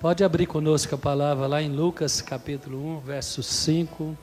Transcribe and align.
Pode 0.00 0.22
abrir 0.22 0.46
conosco 0.46 0.94
a 0.94 0.98
palavra 0.98 1.48
lá 1.48 1.60
em 1.60 1.72
Lucas 1.72 2.20
capítulo 2.20 2.98
1, 2.98 3.00
verso 3.00 3.42
5. 3.42 4.16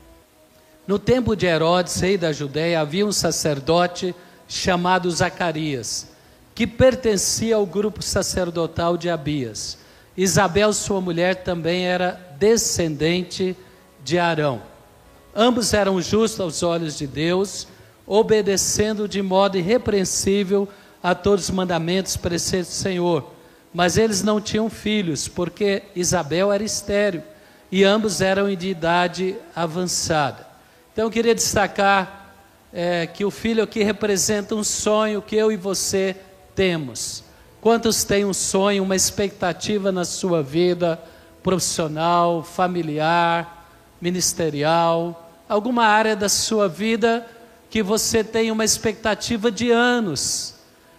No 0.87 0.97
tempo 0.97 1.35
de 1.35 1.47
Herodes, 1.47 1.99
rei 1.99 2.17
da 2.17 2.31
Judéia, 2.31 2.79
havia 2.79 3.05
um 3.05 3.11
sacerdote 3.11 4.15
chamado 4.47 5.11
Zacarias, 5.11 6.07
que 6.55 6.65
pertencia 6.65 7.57
ao 7.57 7.65
grupo 7.65 8.01
sacerdotal 8.01 8.95
de 8.95 9.09
Abias. 9.09 9.77
Isabel, 10.15 10.71
sua 10.71 11.01
mulher, 11.01 11.43
também 11.43 11.85
era 11.85 12.11
descendente 12.39 13.53
de 14.01 14.17
Arão. 14.17 14.61
Ambos 15.35 15.73
eram 15.73 16.01
justos 16.01 16.39
aos 16.39 16.63
olhos 16.63 16.97
de 16.97 17.05
Deus, 17.05 17.67
obedecendo 18.07 19.09
de 19.09 19.21
modo 19.21 19.57
irrepreensível 19.57 20.69
a 21.03 21.13
todos 21.13 21.49
os 21.49 21.51
mandamentos, 21.53 22.15
preceitos 22.15 22.69
do 22.69 22.75
Senhor. 22.75 23.34
Mas 23.75 23.97
eles 23.97 24.23
não 24.23 24.39
tinham 24.39 24.69
filhos, 24.69 25.27
porque 25.27 25.83
Isabel 25.93 26.49
era 26.49 26.63
estéril 26.63 27.21
e 27.69 27.83
ambos 27.83 28.21
eram 28.21 28.55
de 28.55 28.69
idade 28.69 29.35
avançada. 29.53 30.47
Então 30.93 31.03
eu 31.03 31.11
queria 31.11 31.35
destacar 31.35 32.37
é, 32.71 33.05
que 33.05 33.25
o 33.25 33.29
filho 33.29 33.61
aqui 33.61 33.83
representa 33.83 34.55
um 34.55 34.63
sonho 34.63 35.21
que 35.21 35.35
eu 35.35 35.51
e 35.51 35.57
você 35.57 36.15
temos. 36.55 37.21
Quantos 37.59 38.05
têm 38.05 38.23
um 38.23 38.33
sonho, 38.33 38.81
uma 38.81 38.95
expectativa 38.95 39.91
na 39.91 40.05
sua 40.05 40.41
vida 40.41 40.97
profissional, 41.43 42.43
familiar, 42.43 43.69
ministerial, 43.99 45.29
alguma 45.49 45.83
área 45.83 46.15
da 46.15 46.29
sua 46.29 46.69
vida 46.69 47.27
que 47.69 47.83
você 47.83 48.23
tem 48.23 48.51
uma 48.51 48.63
expectativa 48.63 49.51
de 49.51 49.69
anos 49.69 50.54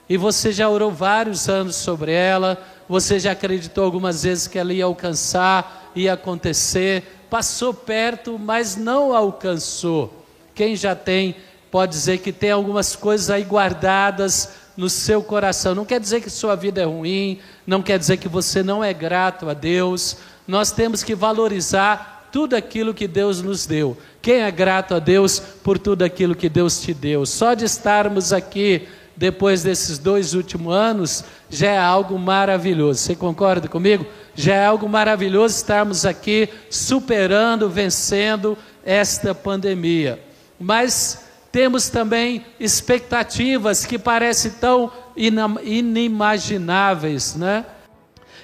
e 0.08 0.16
você 0.16 0.52
já 0.52 0.68
orou 0.68 0.90
vários 0.90 1.48
anos 1.48 1.76
sobre 1.76 2.12
ela, 2.12 2.62
você 2.88 3.18
já 3.18 3.32
acreditou 3.32 3.84
algumas 3.84 4.22
vezes 4.22 4.46
que 4.46 4.58
ela 4.58 4.72
ia 4.72 4.84
alcançar, 4.84 5.90
ia 5.94 6.12
acontecer, 6.12 7.02
passou 7.28 7.74
perto, 7.74 8.38
mas 8.38 8.76
não 8.76 9.14
alcançou. 9.14 10.24
Quem 10.54 10.76
já 10.76 10.94
tem, 10.94 11.36
pode 11.70 11.92
dizer 11.92 12.18
que 12.18 12.32
tem 12.32 12.50
algumas 12.50 12.94
coisas 12.94 13.30
aí 13.30 13.42
guardadas 13.42 14.50
no 14.76 14.88
seu 14.88 15.22
coração. 15.22 15.74
Não 15.74 15.84
quer 15.84 15.98
dizer 15.98 16.20
que 16.20 16.30
sua 16.30 16.54
vida 16.54 16.80
é 16.80 16.84
ruim, 16.84 17.40
não 17.66 17.82
quer 17.82 17.98
dizer 17.98 18.18
que 18.18 18.28
você 18.28 18.62
não 18.62 18.84
é 18.84 18.92
grato 18.92 19.48
a 19.48 19.54
Deus. 19.54 20.16
Nós 20.46 20.70
temos 20.70 21.02
que 21.02 21.14
valorizar 21.14 22.28
tudo 22.30 22.54
aquilo 22.54 22.94
que 22.94 23.08
Deus 23.08 23.40
nos 23.42 23.66
deu. 23.66 23.96
Quem 24.22 24.42
é 24.42 24.50
grato 24.50 24.94
a 24.94 24.98
Deus 24.98 25.40
por 25.40 25.78
tudo 25.78 26.02
aquilo 26.02 26.34
que 26.34 26.48
Deus 26.48 26.80
te 26.80 26.92
deu? 26.92 27.24
Só 27.24 27.54
de 27.54 27.64
estarmos 27.64 28.32
aqui 28.32 28.86
depois 29.16 29.62
desses 29.62 29.98
dois 29.98 30.34
últimos 30.34 30.74
anos 30.74 31.24
já 31.48 31.70
é 31.70 31.78
algo 31.78 32.18
maravilhoso. 32.18 33.00
Você 33.00 33.16
concorda 33.16 33.68
comigo? 33.68 34.04
Já 34.34 34.54
é 34.54 34.66
algo 34.66 34.86
maravilhoso 34.88 35.56
estarmos 35.56 36.04
aqui 36.04 36.48
superando, 36.68 37.70
vencendo 37.70 38.58
esta 38.84 39.34
pandemia. 39.34 40.20
Mas 40.60 41.24
temos 41.50 41.88
também 41.88 42.44
expectativas 42.60 43.86
que 43.86 43.98
parecem 43.98 44.50
tão 44.52 44.92
inimagináveis, 45.16 47.34
né? 47.34 47.64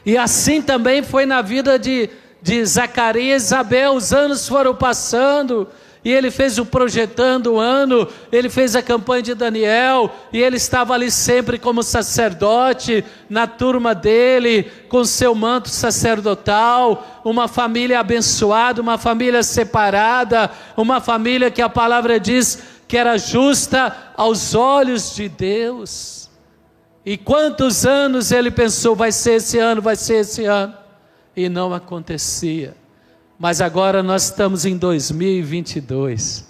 E 0.04 0.16
assim 0.16 0.60
também 0.62 1.02
foi 1.02 1.26
na 1.26 1.42
vida 1.42 1.78
de, 1.78 2.08
de 2.40 2.64
Zacarias 2.64 3.42
e 3.42 3.46
Isabel, 3.46 3.92
os 3.92 4.12
anos 4.12 4.48
foram 4.48 4.74
passando, 4.74 5.68
e 6.04 6.10
ele 6.10 6.30
fez 6.30 6.58
o 6.58 6.66
projetando 6.66 7.54
o 7.54 7.60
ano, 7.60 8.08
ele 8.32 8.50
fez 8.50 8.74
a 8.74 8.82
campanha 8.82 9.22
de 9.22 9.34
Daniel, 9.34 10.12
e 10.32 10.40
ele 10.40 10.56
estava 10.56 10.94
ali 10.94 11.10
sempre 11.10 11.58
como 11.58 11.82
sacerdote, 11.82 13.04
na 13.30 13.46
turma 13.46 13.94
dele, 13.94 14.64
com 14.88 15.04
seu 15.04 15.34
manto 15.34 15.68
sacerdotal, 15.68 17.22
uma 17.24 17.46
família 17.46 18.00
abençoada, 18.00 18.80
uma 18.80 18.98
família 18.98 19.44
separada, 19.44 20.50
uma 20.76 21.00
família 21.00 21.50
que 21.50 21.62
a 21.62 21.68
palavra 21.68 22.18
diz 22.18 22.62
que 22.88 22.96
era 22.96 23.16
justa 23.16 23.96
aos 24.16 24.54
olhos 24.54 25.14
de 25.14 25.28
Deus. 25.28 26.28
E 27.06 27.16
quantos 27.16 27.86
anos 27.86 28.32
ele 28.32 28.50
pensou, 28.50 28.96
vai 28.96 29.12
ser 29.12 29.34
esse 29.34 29.58
ano, 29.58 29.80
vai 29.80 29.94
ser 29.94 30.16
esse 30.16 30.44
ano, 30.44 30.74
e 31.36 31.48
não 31.48 31.72
acontecia. 31.72 32.81
Mas 33.42 33.60
agora 33.60 34.04
nós 34.04 34.26
estamos 34.26 34.64
em 34.64 34.76
2022 34.76 36.46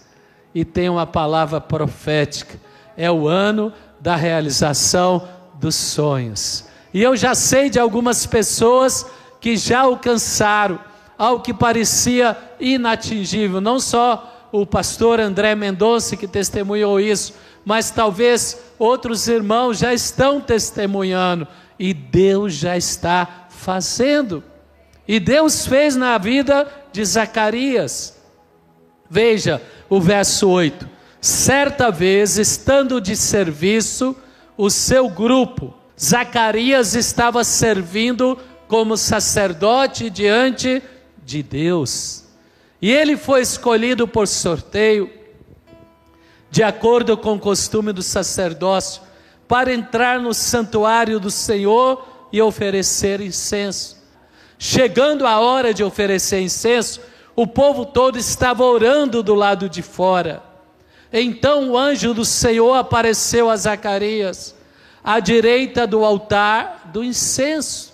e 0.54 0.62
tem 0.62 0.91
uma 0.91 1.06
palavra 1.06 1.58
profética. 1.58 2.60
É 2.98 3.10
o 3.10 3.26
ano 3.26 3.72
da 3.98 4.14
realização 4.14 5.26
dos 5.54 5.75
sonhos. 5.75 6.66
E 6.92 7.03
eu 7.03 7.16
já 7.16 7.34
sei 7.34 7.70
de 7.70 7.78
algumas 7.78 8.26
pessoas 8.26 9.06
que 9.41 9.56
já 9.56 9.80
alcançaram 9.80 10.78
algo 11.16 11.42
que 11.42 11.54
parecia 11.54 12.36
inatingível, 12.60 13.59
não 13.59 13.80
só 13.80 14.50
o 14.53 14.66
pastor 14.66 15.19
André 15.19 15.54
Mendonça 15.54 16.14
que 16.14 16.28
testemunhou 16.28 17.00
isso, 17.00 17.32
mas 17.64 17.91
talvez 17.91 18.62
outros 18.78 19.28
irmãos 19.28 19.78
já 19.78 19.94
estão 19.94 20.42
testemunhando 20.42 21.48
e 21.78 21.94
Deus 21.94 22.53
já 22.53 22.76
está 22.76 23.47
fazendo. 23.48 24.44
E 25.09 25.19
Deus 25.19 25.66
fez 25.66 25.97
na 25.97 26.16
vida 26.19 26.81
de 26.92 27.04
Zacarias. 27.04 28.16
Veja 29.08 29.60
o 29.88 30.00
verso 30.00 30.48
8: 30.48 30.88
certa 31.20 31.91
vez, 31.91 32.38
estando 32.38 33.00
de 33.00 33.16
serviço, 33.16 34.16
o 34.56 34.70
seu 34.70 35.08
grupo, 35.08 35.75
Zacarias 36.00 36.94
estava 36.94 37.44
servindo 37.44 38.38
como 38.69 38.97
sacerdote 38.97 40.10
diante 40.10 40.82
de 41.25 41.42
Deus. 41.42 42.25
E 42.80 42.91
ele 42.91 43.16
foi 43.16 43.42
escolhido 43.42 44.09
por 44.09 44.26
sorteio, 44.26 45.10
de 46.50 46.62
acordo 46.62 47.16
com 47.16 47.34
o 47.34 47.38
costume 47.38 47.92
do 47.92 48.03
sacerdócio, 48.03 49.03
para 49.47 49.72
entrar 49.72 50.19
no 50.19 50.34
santuário 50.34 51.20
do 51.20 51.30
Senhor 51.30 52.28
e 52.32 52.42
oferecer 52.42 53.20
incenso. 53.20 54.02
Chegando 54.65 55.27
a 55.27 55.41
hora 55.41 55.75
de 55.75 55.83
oferecer 55.83 56.41
incenso, 56.41 57.00
o 57.34 57.49
povo 57.49 57.84
todo 57.84 58.17
estava 58.17 58.62
orando 58.62 59.21
do 59.21 59.34
lado 59.34 59.69
de 59.69 59.83
fora. 59.83 60.41
Então 61.12 61.71
o 61.71 61.77
anjo 61.77 62.15
do 62.15 62.25
Senhor 62.25 62.75
apareceu 62.75 63.51
a 63.51 63.56
Zacarias, 63.56 64.55
à 65.03 65.19
direita 65.19 65.84
do 65.84 66.05
altar 66.05 66.93
do 66.93 67.03
incenso. 67.03 67.93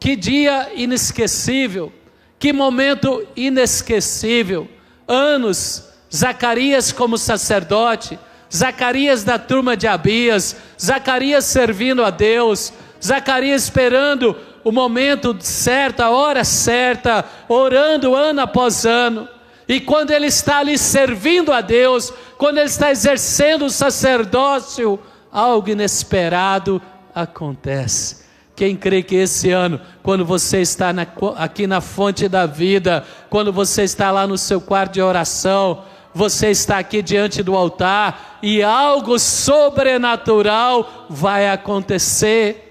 Que 0.00 0.16
dia 0.16 0.68
inesquecível! 0.74 1.92
Que 2.40 2.52
momento 2.52 3.24
inesquecível. 3.36 4.68
Anos, 5.06 5.90
Zacarias 6.12 6.90
como 6.90 7.16
sacerdote, 7.16 8.18
Zacarias 8.52 9.22
da 9.22 9.38
turma 9.38 9.76
de 9.76 9.86
Abias, 9.86 10.56
Zacarias 10.76 11.44
servindo 11.44 12.04
a 12.04 12.10
Deus, 12.10 12.72
Zacarias 13.00 13.62
esperando 13.62 14.36
o 14.68 14.72
momento 14.72 15.34
certo, 15.40 16.02
a 16.02 16.10
hora 16.10 16.44
certa, 16.44 17.24
orando 17.48 18.14
ano 18.14 18.42
após 18.42 18.84
ano. 18.84 19.26
E 19.66 19.80
quando 19.80 20.10
ele 20.10 20.26
está 20.26 20.58
ali 20.58 20.76
servindo 20.76 21.54
a 21.54 21.62
Deus, 21.62 22.12
quando 22.36 22.58
ele 22.58 22.66
está 22.66 22.90
exercendo 22.90 23.64
o 23.64 23.70
sacerdócio, 23.70 25.00
algo 25.32 25.70
inesperado 25.70 26.82
acontece. 27.14 28.26
Quem 28.54 28.76
crê 28.76 29.02
que 29.02 29.14
esse 29.14 29.50
ano, 29.50 29.80
quando 30.02 30.22
você 30.22 30.60
está 30.60 30.92
na, 30.92 31.06
aqui 31.38 31.66
na 31.66 31.80
fonte 31.80 32.28
da 32.28 32.44
vida, 32.44 33.06
quando 33.30 33.50
você 33.50 33.84
está 33.84 34.10
lá 34.10 34.26
no 34.26 34.36
seu 34.36 34.60
quarto 34.60 34.92
de 34.92 35.00
oração, 35.00 35.82
você 36.14 36.50
está 36.50 36.76
aqui 36.76 37.00
diante 37.00 37.42
do 37.42 37.56
altar 37.56 38.38
e 38.42 38.62
algo 38.62 39.18
sobrenatural 39.18 41.06
vai 41.08 41.48
acontecer. 41.48 42.67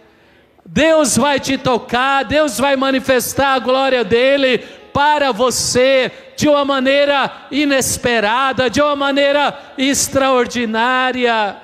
Deus 0.69 1.15
vai 1.15 1.39
te 1.39 1.57
tocar, 1.57 2.25
Deus 2.25 2.57
vai 2.57 2.75
manifestar 2.75 3.53
a 3.53 3.59
glória 3.59 4.03
dele 4.03 4.57
para 4.91 5.31
você 5.31 6.11
de 6.35 6.49
uma 6.49 6.65
maneira 6.65 7.47
inesperada, 7.49 8.69
de 8.69 8.81
uma 8.81 8.95
maneira 8.95 9.57
extraordinária. 9.77 11.55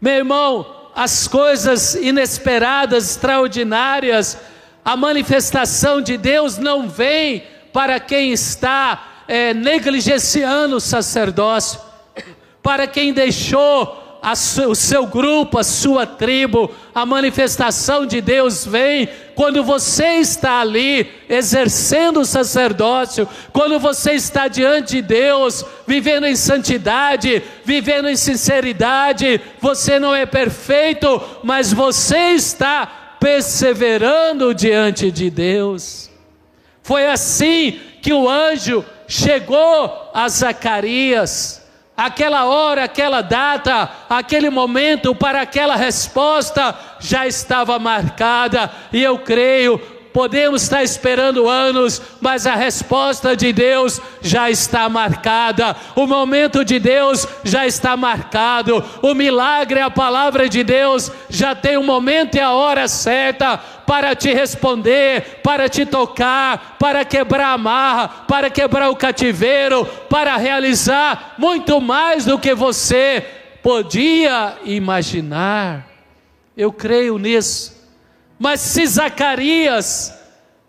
Meu 0.00 0.14
irmão, 0.14 0.90
as 0.94 1.26
coisas 1.26 1.96
inesperadas, 1.96 3.10
extraordinárias, 3.10 4.38
a 4.84 4.96
manifestação 4.96 6.00
de 6.00 6.16
Deus 6.16 6.58
não 6.58 6.88
vem 6.88 7.42
para 7.72 7.98
quem 7.98 8.30
está 8.30 9.24
é, 9.26 9.52
negligenciando 9.52 10.76
o 10.76 10.80
sacerdócio, 10.80 11.80
para 12.62 12.86
quem 12.86 13.12
deixou 13.12 14.05
o 14.68 14.74
seu 14.74 15.06
grupo, 15.06 15.58
a 15.58 15.62
sua 15.62 16.04
tribo, 16.04 16.70
a 16.92 17.06
manifestação 17.06 18.04
de 18.04 18.20
Deus 18.20 18.66
vem 18.66 19.08
quando 19.36 19.62
você 19.62 20.14
está 20.14 20.60
ali 20.60 21.08
exercendo 21.28 22.20
o 22.20 22.24
sacerdócio, 22.24 23.28
quando 23.52 23.78
você 23.78 24.12
está 24.12 24.48
diante 24.48 24.96
de 24.96 25.02
Deus, 25.02 25.64
vivendo 25.86 26.26
em 26.26 26.34
santidade, 26.34 27.42
vivendo 27.64 28.08
em 28.08 28.16
sinceridade. 28.16 29.40
Você 29.60 30.00
não 30.00 30.14
é 30.14 30.26
perfeito, 30.26 31.22
mas 31.44 31.72
você 31.72 32.30
está 32.30 33.16
perseverando 33.20 34.54
diante 34.54 35.10
de 35.10 35.30
Deus. 35.30 36.10
Foi 36.82 37.06
assim 37.06 37.80
que 38.00 38.12
o 38.12 38.28
anjo 38.28 38.84
chegou 39.06 40.10
a 40.14 40.28
Zacarias. 40.28 41.65
Aquela 41.96 42.44
hora, 42.44 42.84
aquela 42.84 43.22
data, 43.22 43.90
aquele 44.08 44.50
momento 44.50 45.14
para 45.14 45.40
aquela 45.40 45.76
resposta 45.76 46.74
já 47.00 47.26
estava 47.26 47.78
marcada, 47.78 48.70
e 48.92 49.02
eu 49.02 49.18
creio 49.18 49.95
Podemos 50.16 50.62
estar 50.62 50.82
esperando 50.82 51.46
anos, 51.46 52.00
mas 52.22 52.46
a 52.46 52.54
resposta 52.54 53.36
de 53.36 53.52
Deus 53.52 54.00
já 54.22 54.50
está 54.50 54.88
marcada. 54.88 55.76
O 55.94 56.06
momento 56.06 56.64
de 56.64 56.78
Deus 56.78 57.28
já 57.44 57.66
está 57.66 57.98
marcado. 57.98 58.82
O 59.02 59.12
milagre, 59.12 59.78
a 59.78 59.90
palavra 59.90 60.48
de 60.48 60.64
Deus 60.64 61.12
já 61.28 61.54
tem 61.54 61.76
o 61.76 61.82
momento 61.82 62.36
e 62.36 62.40
a 62.40 62.52
hora 62.52 62.88
certa 62.88 63.58
para 63.58 64.16
te 64.16 64.32
responder, 64.32 65.42
para 65.42 65.68
te 65.68 65.84
tocar, 65.84 66.78
para 66.78 67.04
quebrar 67.04 67.52
a 67.52 67.58
marra, 67.58 68.08
para 68.08 68.48
quebrar 68.48 68.88
o 68.88 68.96
cativeiro, 68.96 69.84
para 70.08 70.38
realizar 70.38 71.34
muito 71.36 71.78
mais 71.78 72.24
do 72.24 72.38
que 72.38 72.54
você 72.54 73.22
podia 73.62 74.56
imaginar. 74.64 75.86
Eu 76.56 76.72
creio 76.72 77.18
nisso. 77.18 77.75
Mas 78.38 78.60
se 78.60 78.86
Zacarias, 78.86 80.12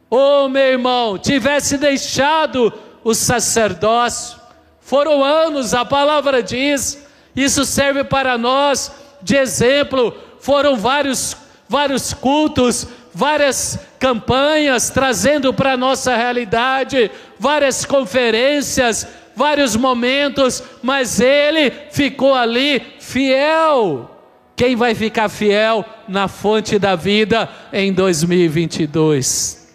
oh 0.09 0.47
meu 0.47 0.63
irmão, 0.63 1.17
tivesse 1.17 1.77
deixado 1.77 2.73
o 3.03 3.13
sacerdócio, 3.13 4.39
foram 4.79 5.23
anos, 5.23 5.73
a 5.73 5.83
palavra 5.83 6.41
diz, 6.41 7.05
isso 7.35 7.65
serve 7.65 8.03
para 8.03 8.37
nós 8.37 8.91
de 9.21 9.35
exemplo, 9.35 10.15
foram 10.39 10.77
vários, 10.77 11.35
vários 11.67 12.13
cultos, 12.13 12.87
várias 13.13 13.79
campanhas 13.99 14.89
trazendo 14.89 15.53
para 15.53 15.73
a 15.73 15.77
nossa 15.77 16.15
realidade, 16.15 17.11
várias 17.39 17.83
conferências, 17.83 19.07
vários 19.35 19.75
momentos, 19.75 20.63
mas 20.81 21.19
ele 21.19 21.71
ficou 21.91 22.33
ali 22.33 22.81
fiel 22.99 24.16
quem 24.57 24.75
vai 24.75 24.95
ficar 24.95 25.29
fiel 25.29 25.85
na 26.07 26.27
fonte 26.27 26.79
da 26.79 26.95
vida 26.95 27.47
em 27.71 27.93
2022? 27.93 29.71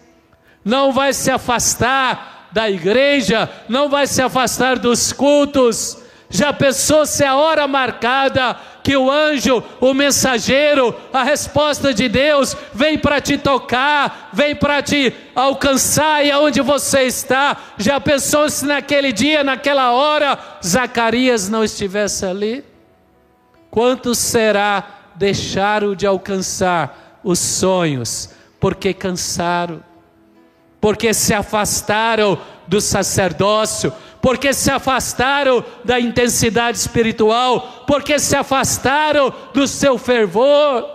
Não 0.63 0.91
vai 0.91 1.13
se 1.13 1.31
afastar 1.31 2.49
da 2.51 2.69
igreja, 2.69 3.49
não 3.69 3.87
vai 3.87 4.05
se 4.05 4.21
afastar 4.21 4.77
dos 4.77 5.13
cultos. 5.13 5.97
Já 6.29 6.51
pensou 6.51 7.05
se 7.05 7.23
a 7.23 7.37
hora 7.37 7.65
marcada 7.65 8.59
que 8.83 8.97
o 8.97 9.09
anjo, 9.09 9.63
o 9.79 9.93
mensageiro, 9.93 10.93
a 11.13 11.23
resposta 11.23 11.93
de 11.93 12.09
Deus 12.09 12.53
vem 12.73 12.97
para 12.97 13.21
te 13.21 13.37
tocar, 13.37 14.31
vem 14.33 14.53
para 14.53 14.81
te 14.81 15.13
alcançar 15.33 16.25
e 16.25 16.31
aonde 16.31 16.59
você 16.59 17.03
está? 17.03 17.55
Já 17.77 18.01
pensou 18.01 18.49
se 18.49 18.65
naquele 18.65 19.13
dia, 19.13 19.45
naquela 19.45 19.93
hora, 19.93 20.37
Zacarias 20.61 21.47
não 21.47 21.63
estivesse 21.63 22.25
ali? 22.25 22.72
Quanto 23.73 24.13
será 24.13 24.87
deixaram 25.15 25.95
de 25.95 26.05
alcançar 26.05 27.19
os 27.23 27.39
sonhos? 27.39 28.29
Porque 28.59 28.93
cansaram, 28.93 29.83
porque 30.79 31.11
se 31.11 31.33
afastaram 31.33 32.39
do 32.67 32.79
sacerdócio, 32.79 33.91
porque 34.21 34.53
se 34.53 34.69
afastaram 34.69 35.65
da 35.83 35.99
intensidade 35.99 36.77
espiritual, 36.77 37.83
porque 37.87 38.19
se 38.19 38.35
afastaram 38.35 39.33
do 39.55 39.67
seu 39.67 39.97
fervor. 39.97 40.87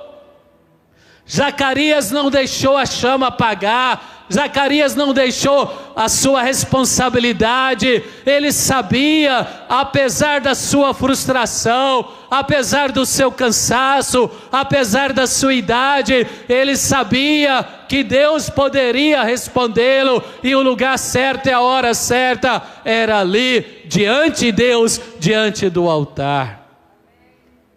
Zacarias 1.29 2.13
não 2.13 2.31
deixou 2.31 2.77
a 2.77 2.87
chama 2.87 3.27
apagar, 3.27 4.18
Zacarias 4.33 4.95
não 4.95 5.15
deixou 5.15 5.93
a 5.97 6.09
sua 6.09 6.43
responsabilidade, 6.43 8.05
ele 8.27 8.53
sabia, 8.53 9.47
apesar 9.69 10.41
da 10.41 10.55
sua 10.55 10.93
frustração, 10.93 12.07
apesar 12.31 12.93
do 12.93 13.07
seu 13.07 13.33
cansaço, 13.33 14.31
apesar 14.53 15.13
da 15.13 15.27
sua 15.27 15.55
idade, 15.55 16.27
ele 16.49 16.77
sabia 16.77 17.67
que 17.89 18.05
Deus 18.05 18.51
poderia 18.51 19.23
respondê-lo 19.23 20.23
e 20.43 20.55
o 20.55 20.63
lugar 20.63 20.99
certo 20.99 21.47
e 21.49 21.53
a 21.53 21.61
hora 21.61 21.95
certa 21.95 22.63
era 22.85 23.21
ali, 23.21 23.85
diante 23.87 24.47
de 24.47 24.53
Deus, 24.53 25.01
diante 25.19 25.71
do 25.71 25.89
altar. 25.89 26.69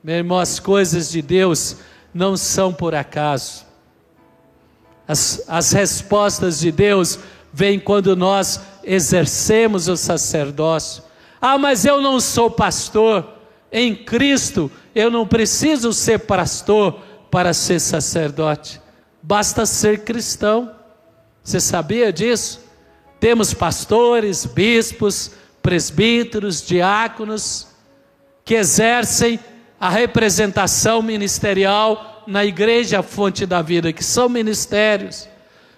Meu 0.03 0.15
irmão, 0.15 0.39
as 0.39 0.59
coisas 0.59 1.11
de 1.11 1.21
Deus 1.21 1.77
não 2.13 2.35
são 2.35 2.73
por 2.73 2.93
acaso. 2.93 3.70
As, 5.11 5.43
as 5.45 5.73
respostas 5.73 6.61
de 6.61 6.71
Deus 6.71 7.19
vêm 7.51 7.77
quando 7.77 8.15
nós 8.15 8.61
exercemos 8.81 9.89
o 9.89 9.97
sacerdócio. 9.97 11.03
Ah, 11.41 11.57
mas 11.57 11.83
eu 11.83 11.99
não 11.99 12.17
sou 12.17 12.49
pastor. 12.49 13.27
Em 13.69 13.93
Cristo 13.93 14.71
eu 14.95 15.11
não 15.11 15.27
preciso 15.27 15.91
ser 15.91 16.19
pastor 16.19 17.01
para 17.29 17.53
ser 17.53 17.81
sacerdote. 17.81 18.79
Basta 19.21 19.65
ser 19.65 20.05
cristão. 20.05 20.73
Você 21.43 21.59
sabia 21.59 22.13
disso? 22.13 22.61
Temos 23.19 23.53
pastores, 23.53 24.45
bispos, 24.45 25.31
presbíteros, 25.61 26.65
diáconos 26.65 27.67
que 28.45 28.55
exercem 28.55 29.37
a 29.77 29.89
representação 29.89 31.01
ministerial 31.01 32.10
na 32.27 32.45
igreja 32.45 33.01
fonte 33.01 33.45
da 33.45 33.61
vida, 33.61 33.93
que 33.93 34.03
são 34.03 34.29
ministérios. 34.29 35.27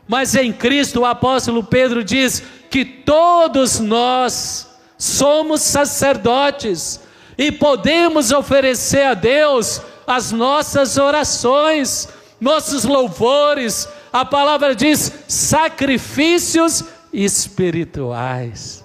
Mas 0.07 0.35
em 0.35 0.51
Cristo 0.51 1.01
o 1.01 1.05
apóstolo 1.05 1.63
Pedro 1.63 2.03
diz 2.03 2.43
que 2.69 2.83
todos 2.83 3.79
nós 3.79 4.67
somos 4.97 5.61
sacerdotes 5.61 6.99
e 7.37 7.51
podemos 7.51 8.31
oferecer 8.31 9.03
a 9.03 9.13
Deus 9.13 9.81
as 10.05 10.31
nossas 10.31 10.97
orações, 10.97 12.07
nossos 12.39 12.83
louvores. 12.83 13.87
A 14.11 14.25
palavra 14.25 14.75
diz 14.75 15.11
sacrifícios 15.27 16.83
espirituais. 17.11 18.83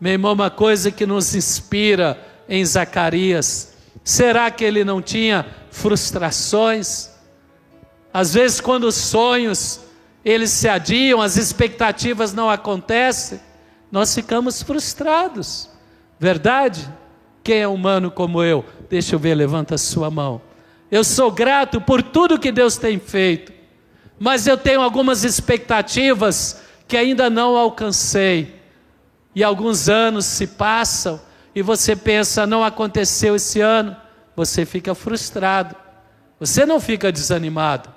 Meu 0.00 0.12
irmão, 0.12 0.32
uma 0.32 0.50
coisa 0.50 0.90
que 0.90 1.06
nos 1.06 1.34
inspira 1.34 2.18
em 2.48 2.64
Zacarias, 2.64 3.73
será 4.04 4.50
que 4.50 4.62
ele 4.62 4.84
não 4.84 5.00
tinha 5.00 5.46
frustrações. 5.70 7.10
Às 8.12 8.34
vezes, 8.34 8.60
quando 8.60 8.84
os 8.84 8.94
sonhos 8.94 9.80
eles 10.24 10.50
se 10.50 10.68
adiam, 10.68 11.20
as 11.20 11.36
expectativas 11.36 12.32
não 12.32 12.48
acontecem, 12.48 13.40
nós 13.90 14.14
ficamos 14.14 14.62
frustrados. 14.62 15.68
Verdade? 16.18 16.88
Quem 17.42 17.58
é 17.58 17.68
humano 17.68 18.10
como 18.10 18.42
eu? 18.42 18.64
Deixa 18.88 19.14
eu 19.14 19.18
ver, 19.18 19.34
levanta 19.34 19.74
a 19.74 19.78
sua 19.78 20.10
mão. 20.10 20.40
Eu 20.90 21.02
sou 21.04 21.30
grato 21.30 21.80
por 21.80 22.02
tudo 22.02 22.38
que 22.38 22.52
Deus 22.52 22.76
tem 22.76 22.98
feito, 22.98 23.52
mas 24.18 24.46
eu 24.46 24.56
tenho 24.56 24.80
algumas 24.80 25.24
expectativas 25.24 26.62
que 26.86 26.96
ainda 26.96 27.28
não 27.28 27.56
alcancei. 27.56 28.62
E 29.34 29.42
alguns 29.42 29.88
anos 29.88 30.24
se 30.24 30.46
passam 30.46 31.20
e 31.54 31.62
você 31.62 31.94
pensa, 31.94 32.46
não 32.46 32.64
aconteceu 32.64 33.36
esse 33.36 33.60
ano, 33.60 33.96
você 34.34 34.66
fica 34.66 34.94
frustrado, 34.94 35.76
você 36.38 36.66
não 36.66 36.80
fica 36.80 37.12
desanimado, 37.12 37.88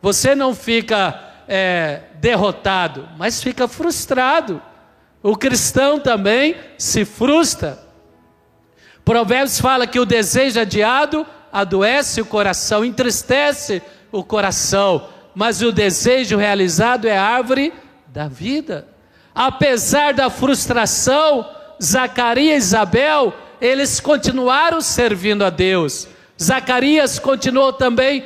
você 0.00 0.34
não 0.34 0.54
fica 0.54 1.20
é, 1.46 2.02
derrotado, 2.14 3.08
mas 3.18 3.42
fica 3.42 3.68
frustrado. 3.68 4.60
O 5.22 5.36
cristão 5.36 6.00
também 6.00 6.56
se 6.78 7.04
frustra. 7.04 7.78
Provérbios 9.04 9.60
fala 9.60 9.86
que 9.86 10.00
o 10.00 10.06
desejo 10.06 10.60
adiado 10.60 11.26
adoece 11.52 12.20
o 12.20 12.26
coração, 12.26 12.84
entristece 12.84 13.82
o 14.10 14.24
coração, 14.24 15.08
mas 15.34 15.62
o 15.62 15.70
desejo 15.70 16.36
realizado 16.36 17.06
é 17.06 17.16
árvore 17.16 17.72
da 18.06 18.28
vida. 18.28 18.88
Apesar 19.34 20.14
da 20.14 20.30
frustração, 20.30 21.46
Zacarias 21.82 22.64
e 22.64 22.66
Isabel 22.66 23.34
eles 23.60 23.98
continuaram 24.00 24.80
servindo 24.80 25.42
a 25.42 25.50
Deus. 25.50 26.06
Zacarias 26.40 27.18
continuou 27.18 27.72
também 27.72 28.24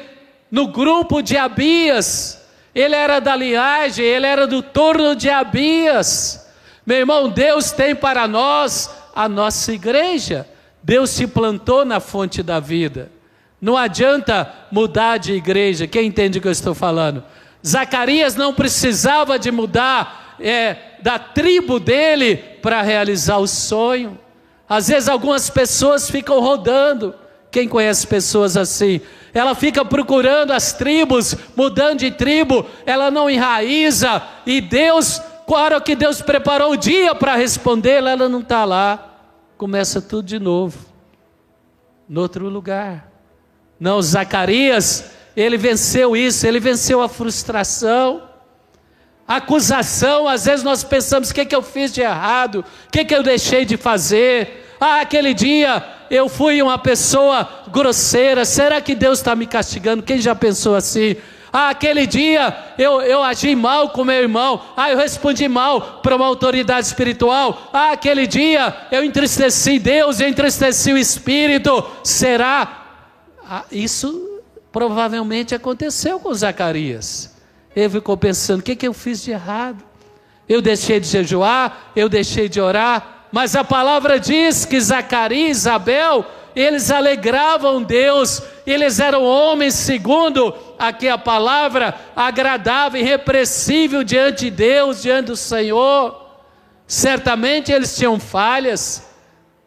no 0.51 0.69
grupo 0.69 1.23
de 1.23 1.37
Abias. 1.37 2.43
Ele 2.75 2.95
era 2.95 3.21
da 3.21 3.37
linhagem, 3.37 4.05
ele 4.05 4.27
era 4.27 4.47
do 4.47 4.63
turno 4.63 5.15
de 5.15 5.31
Abias. 5.31 6.47
Meu 6.85 6.99
irmão, 6.99 7.29
Deus 7.29 7.71
tem 7.71 7.95
para 7.95 8.27
nós 8.27 8.91
a 9.15 9.29
nossa 9.29 9.73
igreja. 9.73 10.49
Deus 10.83 11.11
se 11.11 11.27
plantou 11.27 11.85
na 11.85 12.01
fonte 12.01 12.43
da 12.43 12.59
vida. 12.59 13.11
Não 13.61 13.77
adianta 13.77 14.53
mudar 14.71 15.19
de 15.19 15.35
igreja. 15.35 15.87
Quem 15.87 16.07
entende 16.07 16.39
o 16.39 16.41
que 16.43 16.49
eu 16.49 16.53
estou 16.53 16.75
falando? 16.75 17.23
Zacarias 17.67 18.37
não 18.37 18.55
precisava 18.55 19.39
de 19.39 19.51
mudar 19.51 20.28
é, 20.41 20.77
da 21.03 21.19
tribo 21.19 21.79
dele 21.81 22.37
para 22.37 22.83
realizar 22.83 23.39
o 23.39 23.47
sonho. 23.47 24.19
Às 24.69 24.89
vezes 24.89 25.09
algumas 25.09 25.49
pessoas 25.49 26.11
ficam 26.11 26.41
rodando, 26.41 27.15
Quem 27.51 27.67
conhece 27.67 28.07
pessoas 28.07 28.57
assim? 28.57 29.01
Ela 29.33 29.55
fica 29.55 29.85
procurando 29.85 30.53
as 30.53 30.73
tribos, 30.73 31.35
mudando 31.57 32.01
de 32.01 32.11
tribo, 32.11 32.67
ela 32.85 33.11
não 33.11 33.31
enraiza, 33.31 34.23
e 34.45 34.61
Deus, 34.61 35.21
claro 35.47 35.81
que 35.81 35.95
Deus 35.95 36.21
preparou 36.21 36.73
o 36.73 36.77
dia 36.77 37.15
para 37.15 37.37
respondê-la, 37.37 38.11
ela 38.11 38.29
não 38.29 38.41
está 38.41 38.65
lá. 38.65 39.05
Começa 39.57 40.01
tudo 40.01 40.27
de 40.27 40.39
novo, 40.39 40.79
no 42.09 42.21
outro 42.21 42.49
lugar. 42.49 43.11
Não, 43.81 44.01
Zacarias, 44.03 45.11
ele 45.37 45.57
venceu 45.57 46.17
isso, 46.17 46.47
ele 46.47 46.61
venceu 46.61 47.01
a 47.01 47.09
frustração. 47.09 48.28
Acusação, 49.29 50.27
às 50.27 50.47
vezes 50.47 50.65
nós 50.65 50.83
pensamos: 50.83 51.29
o 51.29 51.35
que, 51.35 51.45
que 51.45 51.55
eu 51.55 51.63
fiz 51.63 51.93
de 51.93 52.01
errado? 52.01 52.65
O 52.87 52.91
que, 52.91 53.05
que 53.05 53.15
eu 53.15 53.23
deixei 53.23 53.67
de 53.67 53.77
fazer? 53.77 54.75
Ah, 54.81 55.03
aquele 55.03 55.35
dia 55.35 55.85
eu 56.11 56.31
fui 56.31 56.63
uma 56.63 56.79
pessoa 56.79 57.47
grosseira, 57.71 58.47
será 58.47 58.81
que 58.81 58.95
Deus 58.95 59.19
está 59.19 59.37
me 59.37 59.47
castigando? 59.47 60.03
Quem 60.03 60.19
já 60.19 60.35
pensou 60.35 60.75
assim? 60.75 61.17
Ah, 61.53 61.71
aquele 61.71 62.07
dia 62.07 62.57
eu, 62.79 63.03
eu 63.03 63.23
agi 63.23 63.55
mal 63.55 63.91
com 63.91 64.05
meu 64.05 64.17
irmão. 64.17 64.63
Ah, 64.77 64.91
eu 64.91 64.97
respondi 64.97 65.47
mal 65.47 66.01
para 66.03 66.17
uma 66.17 66.27
autoridade 66.27 66.87
espiritual. 66.87 67.71
Ah, 67.73 67.93
aquele 67.93 68.27
dia 68.27 68.75
eu 68.91 69.05
entristeci 69.05 69.79
Deus, 69.79 70.21
eu 70.21 70.29
entristeci 70.29 70.93
o 70.93 70.99
Espírito. 70.99 71.85
Será? 72.03 72.87
Ah, 73.47 73.65
isso 73.71 74.41
provavelmente 74.73 75.55
aconteceu 75.55 76.19
com 76.21 76.33
Zacarias. 76.33 77.38
Ele 77.79 77.91
ficou 77.91 78.17
pensando: 78.17 78.59
o 78.59 78.63
que, 78.63 78.75
que 78.75 78.89
eu 78.89 78.93
fiz 78.93 79.23
de 79.23 79.31
errado? 79.31 79.85
Eu 80.49 80.61
deixei 80.61 80.99
de 80.99 81.07
jejuar, 81.07 81.93
eu 81.95 82.09
deixei 82.09 82.49
de 82.49 82.61
orar, 82.61 83.29
mas 83.31 83.55
a 83.55 83.63
palavra 83.63 84.19
diz 84.19 84.65
que 84.65 84.81
Zacarias 84.81 85.47
e 85.47 85.51
Isabel, 85.51 86.27
eles 86.57 86.91
alegravam 86.91 87.83
Deus, 87.83 88.43
eles 88.67 88.99
eram 88.99 89.23
homens 89.23 89.75
segundo 89.75 90.53
aqui 90.77 91.09
a 91.09 91.17
palavra, 91.17 91.95
agradável 92.17 93.01
e 93.01 93.05
repressível 93.05 94.03
diante 94.03 94.47
de 94.47 94.51
Deus, 94.51 95.03
diante 95.03 95.27
do 95.27 95.37
Senhor. 95.37 96.27
Certamente 96.85 97.71
eles 97.71 97.97
tinham 97.97 98.19
falhas, 98.19 99.07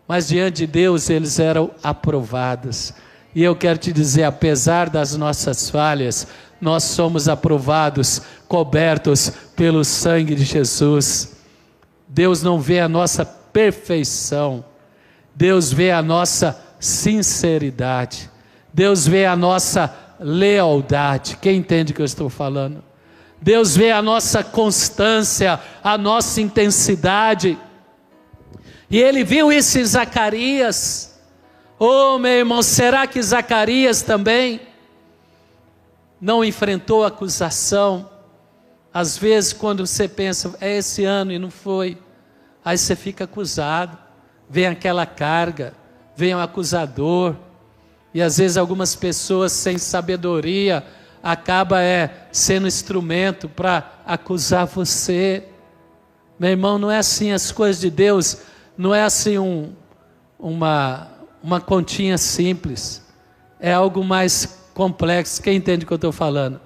mas 0.05 0.27
diante 0.27 0.65
de 0.65 0.67
Deus 0.67 1.09
eles 1.09 1.39
eram 1.39 1.71
aprovados. 1.81 2.93
E 3.33 3.41
eu 3.41 3.55
quero 3.55 3.77
te 3.77 3.93
dizer, 3.93 4.23
apesar 4.23 4.89
das 4.89 5.15
nossas 5.15 5.69
falhas, 5.69 6.27
nós 6.61 6.83
somos 6.83 7.27
aprovados, 7.27 8.21
cobertos 8.47 9.31
pelo 9.55 9.83
sangue 9.83 10.35
de 10.35 10.43
Jesus. 10.43 11.35
Deus 12.07 12.43
não 12.43 12.59
vê 12.59 12.79
a 12.79 12.87
nossa 12.87 13.25
perfeição. 13.25 14.63
Deus 15.35 15.73
vê 15.73 15.91
a 15.91 16.01
nossa 16.01 16.61
sinceridade. 16.79 18.29
Deus 18.73 19.07
vê 19.07 19.25
a 19.25 19.35
nossa 19.35 19.93
lealdade. 20.19 21.37
Quem 21.41 21.57
entende 21.57 21.91
o 21.91 21.95
que 21.95 22.01
eu 22.01 22.05
estou 22.05 22.29
falando? 22.29 22.83
Deus 23.41 23.75
vê 23.75 23.91
a 23.91 24.01
nossa 24.01 24.43
constância, 24.43 25.59
a 25.83 25.97
nossa 25.97 26.39
intensidade. 26.39 27.57
E 28.89 28.99
ele 28.99 29.23
viu 29.23 29.51
isso 29.51 29.79
em 29.79 29.85
Zacarias. 29.85 31.19
Oh, 31.79 32.19
meu 32.19 32.31
irmão, 32.31 32.61
será 32.61 33.07
que 33.07 33.21
Zacarias 33.21 34.03
também 34.03 34.61
não 36.21 36.45
enfrentou 36.45 37.03
acusação? 37.03 38.07
Às 38.93 39.17
vezes, 39.17 39.51
quando 39.51 39.87
você 39.87 40.07
pensa, 40.07 40.55
é 40.61 40.77
esse 40.77 41.03
ano 41.03 41.31
e 41.31 41.39
não 41.39 41.49
foi. 41.49 41.97
Aí 42.63 42.77
você 42.77 42.95
fica 42.95 43.23
acusado, 43.23 43.97
vem 44.47 44.67
aquela 44.67 45.05
carga, 45.05 45.73
vem 46.15 46.35
o 46.35 46.37
um 46.37 46.41
acusador, 46.41 47.35
e 48.13 48.21
às 48.21 48.37
vezes 48.37 48.57
algumas 48.57 48.95
pessoas 48.95 49.51
sem 49.51 49.77
sabedoria 49.77 50.85
acaba 51.23 51.81
é 51.81 52.27
sendo 52.31 52.67
instrumento 52.67 53.47
para 53.47 54.01
acusar 54.05 54.67
você. 54.67 55.47
Meu 56.37 56.49
irmão, 56.49 56.77
não 56.77 56.91
é 56.91 56.97
assim 56.97 57.31
as 57.31 57.51
coisas 57.51 57.79
de 57.81 57.89
Deus, 57.89 58.37
não 58.77 58.93
é 58.93 59.03
assim 59.03 59.37
um, 59.37 59.73
uma, 60.37 61.07
uma 61.41 61.61
continha 61.61 62.17
simples, 62.17 63.05
é 63.59 63.71
algo 63.73 64.03
mais 64.03 64.60
complexo. 64.73 65.41
Quem 65.41 65.57
entende 65.57 65.83
o 65.83 65.87
que 65.87 65.93
eu 65.93 65.95
estou 65.95 66.11
falando? 66.11 66.59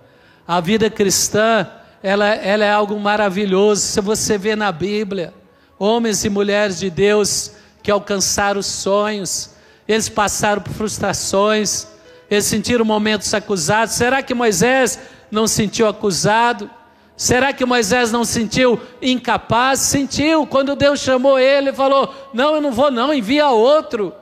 A 0.48 0.60
vida 0.60 0.90
cristã, 0.90 1.68
ela, 2.02 2.28
ela 2.28 2.64
é 2.64 2.72
algo 2.72 3.00
maravilhoso, 3.00 3.82
se 3.82 4.00
você 4.02 4.38
vê 4.38 4.56
na 4.56 4.72
Bíblia 4.72 5.34
homens 5.78 6.24
e 6.24 6.30
mulheres 6.30 6.80
de 6.80 6.90
Deus 6.90 7.52
que 7.82 7.92
alcançaram 7.92 8.62
sonhos, 8.62 9.52
eles 9.88 10.10
passaram 10.10 10.62
por 10.62 10.74
frustrações, 10.74 11.88
eles 12.30 12.46
sentiram 12.46 12.86
momentos 12.86 13.34
acusados. 13.34 13.96
Será 13.96 14.24
que 14.24 14.34
Moisés 14.34 15.00
não 15.30 15.48
sentiu 15.48 15.88
acusado? 15.88 16.70
Será 17.16 17.54
que 17.54 17.66
Moisés 17.66 18.12
não 18.12 18.26
sentiu 18.26 18.80
incapaz? 19.02 19.80
Sentiu. 19.80 20.46
Quando 20.46 20.76
Deus 20.76 21.00
chamou 21.00 21.40
ele, 21.40 21.70
ele 21.70 21.74
falou: 21.74 22.14
Não, 22.34 22.56
eu 22.56 22.62
não 22.62 22.72
vou, 22.72 22.92
não, 22.92 23.14
envia 23.14 23.50
outro. 23.50 24.14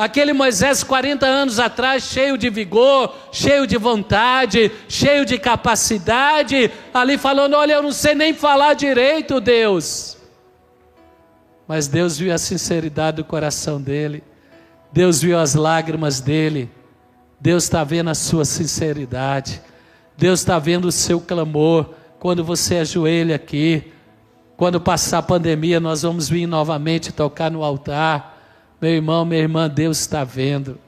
Aquele 0.00 0.32
Moisés, 0.32 0.82
40 0.82 1.26
anos 1.26 1.58
atrás, 1.58 2.04
cheio 2.04 2.38
de 2.38 2.48
vigor, 2.48 3.14
cheio 3.30 3.66
de 3.66 3.76
vontade, 3.76 4.72
cheio 4.88 5.26
de 5.26 5.36
capacidade, 5.36 6.70
ali 6.94 7.18
falando: 7.18 7.52
Olha, 7.52 7.74
eu 7.74 7.82
não 7.82 7.92
sei 7.92 8.14
nem 8.14 8.32
falar 8.32 8.72
direito, 8.72 9.42
Deus. 9.42 10.16
Mas 11.68 11.86
Deus 11.86 12.16
viu 12.16 12.32
a 12.32 12.38
sinceridade 12.38 13.18
do 13.18 13.24
coração 13.24 13.78
dele, 13.78 14.24
Deus 14.90 15.20
viu 15.20 15.38
as 15.38 15.54
lágrimas 15.54 16.18
dele, 16.18 16.70
Deus 17.38 17.64
está 17.64 17.84
vendo 17.84 18.08
a 18.08 18.14
sua 18.14 18.46
sinceridade, 18.46 19.60
Deus 20.16 20.40
está 20.40 20.58
vendo 20.58 20.86
o 20.86 20.92
seu 20.92 21.20
clamor. 21.20 21.90
Quando 22.18 22.42
você 22.42 22.78
ajoelha 22.78 23.36
aqui, 23.36 23.92
quando 24.56 24.80
passar 24.80 25.18
a 25.18 25.22
pandemia, 25.22 25.78
nós 25.78 26.00
vamos 26.00 26.26
vir 26.26 26.46
novamente 26.46 27.12
tocar 27.12 27.50
no 27.50 27.62
altar. 27.62 28.29
Meu 28.80 28.92
irmão, 28.92 29.26
minha 29.26 29.42
irmã, 29.42 29.68
Deus 29.68 30.00
está 30.00 30.24
vendo. 30.24 30.78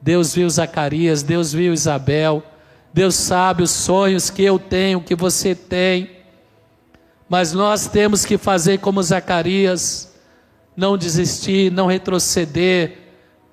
Deus 0.00 0.32
viu 0.32 0.48
Zacarias, 0.48 1.24
Deus 1.24 1.52
viu 1.52 1.72
Isabel. 1.72 2.40
Deus 2.94 3.16
sabe 3.16 3.64
os 3.64 3.70
sonhos 3.70 4.30
que 4.30 4.44
eu 4.44 4.60
tenho, 4.60 5.00
que 5.00 5.16
você 5.16 5.54
tem. 5.54 6.10
Mas 7.28 7.52
nós 7.52 7.88
temos 7.88 8.24
que 8.24 8.38
fazer 8.38 8.78
como 8.78 9.02
Zacarias, 9.02 10.14
não 10.76 10.96
desistir, 10.96 11.72
não 11.72 11.86
retroceder, 11.86 12.98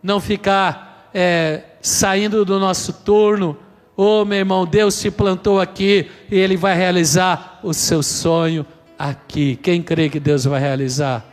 não 0.04 0.20
ficar 0.20 1.10
é, 1.12 1.64
saindo 1.82 2.46
do 2.46 2.60
nosso 2.60 2.94
turno. 2.94 3.58
Oh, 3.96 4.24
meu 4.24 4.38
irmão, 4.38 4.68
Deus 4.68 5.02
te 5.02 5.10
plantou 5.10 5.60
aqui 5.60 6.12
e 6.30 6.38
Ele 6.38 6.56
vai 6.56 6.76
realizar 6.76 7.60
o 7.64 7.74
seu 7.74 8.04
sonho 8.04 8.64
aqui. 9.00 9.56
Quem 9.56 9.82
crê 9.82 10.10
que 10.10 10.20
Deus 10.20 10.46
vai 10.46 10.60
realizar? 10.60 11.26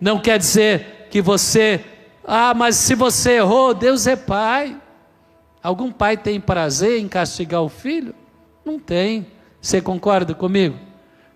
Não 0.00 0.18
quer 0.18 0.38
dizer 0.38 0.97
que 1.10 1.20
você, 1.22 1.84
ah, 2.24 2.54
mas 2.54 2.76
se 2.76 2.94
você 2.94 3.32
errou, 3.36 3.74
Deus 3.74 4.06
é 4.06 4.16
pai. 4.16 4.80
Algum 5.62 5.90
pai 5.90 6.16
tem 6.16 6.40
prazer 6.40 7.00
em 7.00 7.08
castigar 7.08 7.62
o 7.62 7.68
filho? 7.68 8.14
Não 8.64 8.78
tem. 8.78 9.26
Você 9.60 9.80
concorda 9.80 10.34
comigo? 10.34 10.76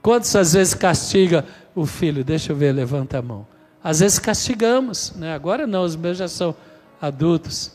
Quantas 0.00 0.52
vezes 0.52 0.75
castiga 0.75 1.45
o 1.75 1.87
filho? 1.87 2.25
Deixa 2.25 2.52
eu 2.52 2.57
ver, 2.57 2.73
levanta 2.73 3.19
a 3.19 3.23
mão. 3.23 3.47
Às 3.83 4.00
vezes 4.00 4.19
castigamos, 4.19 5.12
né? 5.17 5.35
agora 5.35 5.67
não, 5.67 5.83
os 5.83 5.97
meus 5.97 6.17
já 6.17 6.29
são 6.29 6.55
adultos. 7.00 7.73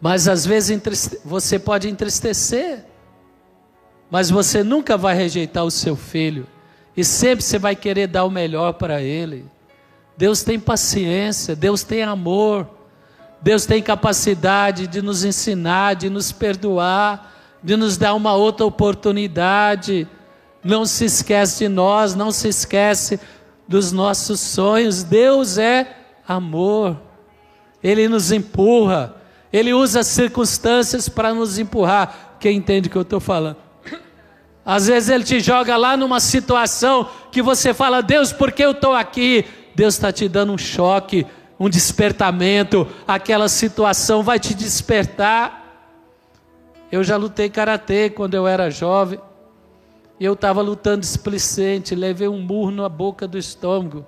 Mas 0.00 0.28
às 0.28 0.44
vezes 0.44 0.80
você 1.24 1.58
pode 1.58 1.88
entristecer, 1.88 2.84
mas 4.10 4.30
você 4.30 4.62
nunca 4.62 4.96
vai 4.96 5.14
rejeitar 5.14 5.64
o 5.64 5.70
seu 5.70 5.96
filho, 5.96 6.46
e 6.96 7.04
sempre 7.04 7.44
você 7.44 7.58
vai 7.58 7.74
querer 7.74 8.06
dar 8.06 8.24
o 8.24 8.30
melhor 8.30 8.74
para 8.74 9.02
ele. 9.02 9.44
Deus 10.18 10.42
tem 10.42 10.60
paciência, 10.60 11.56
Deus 11.56 11.82
tem 11.82 12.02
amor, 12.02 12.68
Deus 13.40 13.64
tem 13.64 13.82
capacidade 13.82 14.86
de 14.86 15.00
nos 15.00 15.24
ensinar, 15.24 15.94
de 15.94 16.10
nos 16.10 16.30
perdoar, 16.32 17.32
de 17.62 17.74
nos 17.76 17.96
dar 17.96 18.12
uma 18.12 18.34
outra 18.34 18.66
oportunidade 18.66 20.06
não 20.62 20.84
se 20.84 21.04
esquece 21.04 21.60
de 21.64 21.68
nós, 21.68 22.14
não 22.14 22.30
se 22.30 22.48
esquece 22.48 23.20
dos 23.66 23.92
nossos 23.92 24.40
sonhos. 24.40 25.02
Deus 25.02 25.58
é 25.58 25.96
amor, 26.26 27.00
Ele 27.82 28.08
nos 28.08 28.32
empurra, 28.32 29.14
Ele 29.52 29.72
usa 29.72 30.02
circunstâncias 30.02 31.08
para 31.08 31.32
nos 31.32 31.58
empurrar. 31.58 32.36
Quem 32.40 32.56
entende 32.56 32.88
o 32.88 32.90
que 32.90 32.98
eu 32.98 33.02
estou 33.02 33.20
falando? 33.20 33.56
Às 34.64 34.88
vezes 34.88 35.08
Ele 35.08 35.24
te 35.24 35.40
joga 35.40 35.76
lá 35.76 35.96
numa 35.96 36.20
situação 36.20 37.08
que 37.32 37.40
você 37.40 37.72
fala, 37.72 38.02
Deus, 38.02 38.32
por 38.32 38.52
que 38.52 38.62
eu 38.62 38.72
estou 38.72 38.92
aqui? 38.92 39.46
Deus 39.78 39.94
está 39.94 40.10
te 40.10 40.28
dando 40.28 40.52
um 40.52 40.58
choque, 40.58 41.24
um 41.56 41.70
despertamento, 41.70 42.84
aquela 43.06 43.48
situação 43.48 44.24
vai 44.24 44.40
te 44.40 44.52
despertar. 44.52 45.86
Eu 46.90 47.04
já 47.04 47.16
lutei 47.16 47.48
karatê 47.48 48.10
quando 48.10 48.34
eu 48.34 48.44
era 48.44 48.70
jovem. 48.70 49.20
E 50.18 50.24
eu 50.24 50.32
estava 50.32 50.60
lutando 50.62 51.02
displicente, 51.02 51.94
levei 51.94 52.26
um 52.26 52.40
murro 52.40 52.72
na 52.72 52.88
boca 52.88 53.28
do 53.28 53.38
estômago. 53.38 54.04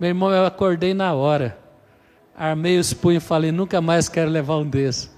Meu 0.00 0.08
irmão, 0.08 0.32
eu 0.32 0.44
acordei 0.44 0.92
na 0.92 1.14
hora. 1.14 1.56
armei 2.36 2.76
os 2.76 2.92
punhos 2.92 3.22
e 3.22 3.26
falei: 3.26 3.52
nunca 3.52 3.80
mais 3.80 4.08
quero 4.08 4.28
levar 4.28 4.56
um 4.56 4.68
desses. 4.68 5.14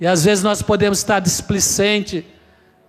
E 0.00 0.08
às 0.08 0.24
vezes 0.24 0.42
nós 0.42 0.60
podemos 0.60 0.98
estar 0.98 1.20
displicente, 1.20 2.26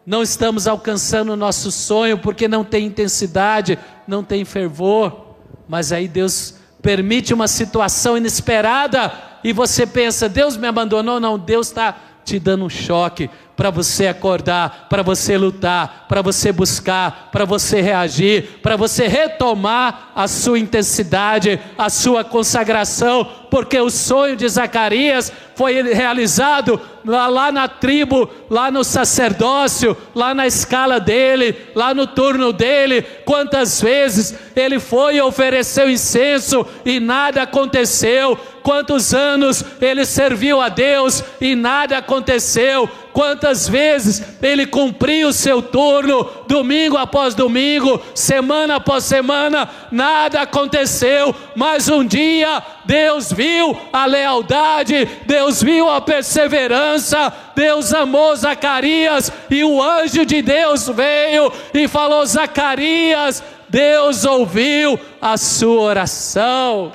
não 0.03 0.23
estamos 0.23 0.65
alcançando 0.65 1.33
o 1.33 1.37
nosso 1.37 1.71
sonho 1.71 2.17
porque 2.17 2.47
não 2.47 2.63
tem 2.63 2.87
intensidade, 2.87 3.77
não 4.07 4.23
tem 4.23 4.43
fervor, 4.43 5.30
mas 5.67 5.91
aí 5.91 6.07
Deus 6.07 6.55
permite 6.81 7.33
uma 7.33 7.47
situação 7.47 8.17
inesperada 8.17 9.11
e 9.43 9.53
você 9.53 9.85
pensa: 9.85 10.27
Deus 10.27 10.57
me 10.57 10.67
abandonou? 10.67 11.19
Não, 11.19 11.37
Deus 11.37 11.67
está 11.67 11.95
te 12.23 12.39
dando 12.39 12.65
um 12.65 12.69
choque 12.69 13.29
para 13.55 13.69
você 13.69 14.07
acordar, 14.07 14.87
para 14.89 15.03
você 15.03 15.37
lutar, 15.37 16.05
para 16.07 16.21
você 16.21 16.51
buscar, 16.51 17.29
para 17.31 17.45
você 17.45 17.81
reagir, 17.81 18.59
para 18.61 18.75
você 18.75 19.07
retomar 19.07 20.11
a 20.15 20.27
sua 20.27 20.57
intensidade, 20.57 21.59
a 21.77 21.89
sua 21.89 22.23
consagração, 22.23 23.27
porque 23.51 23.77
o 23.77 23.89
sonho 23.89 24.37
de 24.37 24.47
Zacarias 24.47 25.29
foi 25.55 25.81
realizado 25.93 26.79
lá, 27.05 27.51
na 27.51 27.67
tribo, 27.67 28.29
lá 28.49 28.71
no 28.71 28.83
sacerdócio, 28.83 29.95
lá 30.15 30.33
na 30.33 30.47
escala 30.47 31.01
dele, 31.01 31.55
lá 31.75 31.93
no 31.93 32.07
turno 32.07 32.53
dele. 32.53 33.01
Quantas 33.25 33.81
vezes 33.81 34.33
ele 34.55 34.79
foi 34.79 35.17
e 35.17 35.21
ofereceu 35.21 35.89
incenso 35.89 36.65
e 36.85 36.99
nada 36.99 37.43
aconteceu? 37.43 38.37
Quantos 38.63 39.13
anos 39.13 39.65
ele 39.81 40.05
serviu 40.05 40.61
a 40.61 40.69
Deus 40.69 41.23
e 41.41 41.55
nada 41.55 41.97
aconteceu? 41.97 42.89
Quantas 43.11 43.67
vezes 43.67 44.23
ele 44.41 44.65
cumpriu 44.65 45.29
o 45.29 45.33
seu 45.33 45.61
turno, 45.61 46.29
domingo 46.47 46.95
após 46.95 47.35
domingo, 47.35 48.01
semana 48.15 48.75
após 48.75 49.03
semana, 49.03 49.67
nada 49.91 50.41
aconteceu, 50.41 51.35
mas 51.55 51.89
um 51.89 52.05
dia 52.05 52.63
Deus 52.91 53.31
viu 53.31 53.79
a 53.93 54.05
lealdade, 54.05 55.05
Deus 55.25 55.63
viu 55.63 55.89
a 55.89 56.01
perseverança, 56.01 57.31
Deus 57.55 57.93
amou 57.93 58.35
Zacarias 58.35 59.31
e 59.49 59.63
o 59.63 59.81
anjo 59.81 60.25
de 60.25 60.41
Deus 60.41 60.89
veio 60.89 61.53
e 61.73 61.87
falou: 61.87 62.25
Zacarias, 62.25 63.41
Deus 63.69 64.25
ouviu 64.25 64.99
a 65.21 65.37
sua 65.37 65.81
oração. 65.83 66.91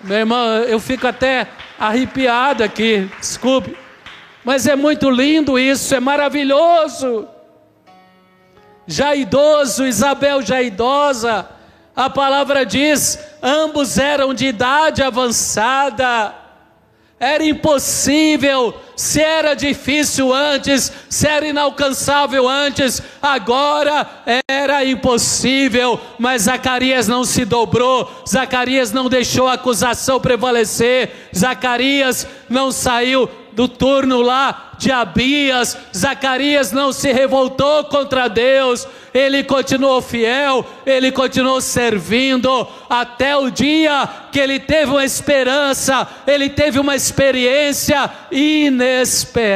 Meu 0.00 0.18
irmão, 0.18 0.46
eu 0.58 0.78
fico 0.78 1.08
até 1.08 1.48
arrepiado 1.76 2.62
aqui, 2.62 3.10
desculpe. 3.18 3.76
Mas 4.44 4.68
é 4.68 4.76
muito 4.76 5.10
lindo 5.10 5.58
isso, 5.58 5.92
é 5.92 5.98
maravilhoso. 5.98 7.26
Já 8.86 9.12
idoso, 9.12 9.84
Isabel 9.84 10.40
já 10.40 10.62
idosa, 10.62 11.48
a 11.98 12.08
palavra 12.08 12.64
diz: 12.64 13.18
ambos 13.42 13.98
eram 13.98 14.32
de 14.32 14.46
idade 14.46 15.02
avançada. 15.02 16.32
Era 17.20 17.42
impossível, 17.42 18.72
se 18.94 19.20
era 19.20 19.52
difícil 19.54 20.32
antes, 20.32 20.92
se 21.10 21.26
era 21.26 21.48
inalcançável 21.48 22.48
antes, 22.48 23.02
agora 23.20 24.06
era 24.48 24.84
impossível. 24.84 26.00
Mas 26.16 26.42
Zacarias 26.42 27.08
não 27.08 27.24
se 27.24 27.44
dobrou, 27.44 28.08
Zacarias 28.28 28.92
não 28.92 29.08
deixou 29.08 29.48
a 29.48 29.54
acusação 29.54 30.20
prevalecer, 30.20 31.30
Zacarias 31.36 32.24
não 32.48 32.70
saiu 32.70 33.28
do 33.58 33.66
turno 33.66 34.22
lá 34.22 34.70
de 34.78 34.92
Abias, 34.92 35.76
Zacarias 35.92 36.70
não 36.70 36.92
se 36.92 37.10
revoltou 37.10 37.82
contra 37.86 38.28
Deus, 38.28 38.86
ele 39.12 39.42
continuou 39.42 40.00
fiel, 40.00 40.64
ele 40.86 41.10
continuou 41.10 41.60
servindo, 41.60 42.68
até 42.88 43.36
o 43.36 43.50
dia 43.50 44.08
que 44.30 44.38
ele 44.38 44.60
teve 44.60 44.92
uma 44.92 45.04
esperança, 45.04 46.06
ele 46.24 46.48
teve 46.48 46.78
uma 46.78 46.94
experiência 46.94 48.08
inesperada. 48.30 49.50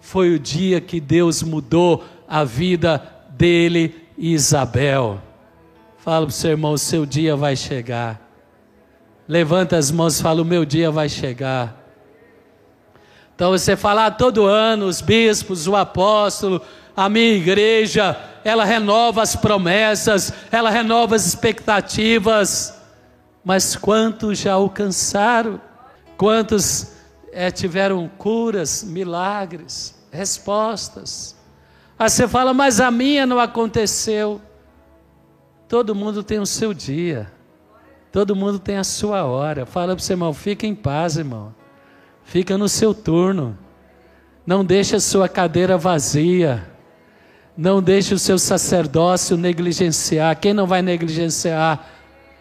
Foi 0.00 0.34
o 0.34 0.40
dia 0.40 0.80
que 0.80 0.98
Deus 0.98 1.40
mudou 1.40 2.04
a 2.26 2.42
vida 2.42 3.00
dele 3.30 3.94
e 4.18 4.32
Isabel. 4.32 5.22
Fala 5.98 6.26
para 6.26 6.30
o 6.30 6.32
seu 6.32 6.50
irmão: 6.50 6.72
o 6.72 6.78
seu 6.78 7.06
dia 7.06 7.36
vai 7.36 7.54
chegar. 7.54 8.20
Levanta 9.28 9.76
as 9.76 9.92
mãos 9.92 10.18
e 10.18 10.22
fala: 10.24 10.42
o 10.42 10.44
meu 10.44 10.64
dia 10.64 10.90
vai 10.90 11.08
chegar. 11.08 11.77
Então 13.38 13.52
você 13.52 13.76
fala 13.76 14.06
ah, 14.06 14.10
todo 14.10 14.46
ano, 14.46 14.86
os 14.86 15.00
bispos, 15.00 15.68
o 15.68 15.76
apóstolo, 15.76 16.60
a 16.96 17.08
minha 17.08 17.34
igreja, 17.34 18.18
ela 18.42 18.64
renova 18.64 19.22
as 19.22 19.36
promessas, 19.36 20.32
ela 20.50 20.70
renova 20.70 21.14
as 21.14 21.24
expectativas. 21.24 22.76
Mas 23.44 23.76
quantos 23.76 24.38
já 24.40 24.54
alcançaram? 24.54 25.60
Quantos 26.16 26.94
é, 27.30 27.48
tiveram 27.48 28.10
curas, 28.18 28.82
milagres, 28.82 29.94
respostas? 30.10 31.36
Aí 31.96 32.10
você 32.10 32.26
fala, 32.26 32.52
mas 32.52 32.80
a 32.80 32.90
minha 32.90 33.24
não 33.24 33.38
aconteceu. 33.38 34.40
Todo 35.68 35.94
mundo 35.94 36.24
tem 36.24 36.40
o 36.40 36.46
seu 36.46 36.74
dia, 36.74 37.30
todo 38.10 38.34
mundo 38.34 38.58
tem 38.58 38.78
a 38.78 38.84
sua 38.84 39.22
hora. 39.22 39.64
Fala 39.64 39.94
para 39.94 40.02
o 40.02 40.04
seu 40.04 40.14
irmão, 40.14 40.34
fica 40.34 40.66
em 40.66 40.74
paz, 40.74 41.16
irmão. 41.16 41.56
Fica 42.28 42.58
no 42.58 42.68
seu 42.68 42.92
turno. 42.92 43.56
Não 44.46 44.62
deixe 44.62 44.94
a 44.94 45.00
sua 45.00 45.30
cadeira 45.30 45.78
vazia. 45.78 46.62
Não 47.56 47.82
deixe 47.82 48.12
o 48.12 48.18
seu 48.18 48.38
sacerdócio 48.38 49.34
negligenciar. 49.34 50.38
Quem 50.38 50.52
não 50.52 50.66
vai 50.66 50.82
negligenciar 50.82 51.86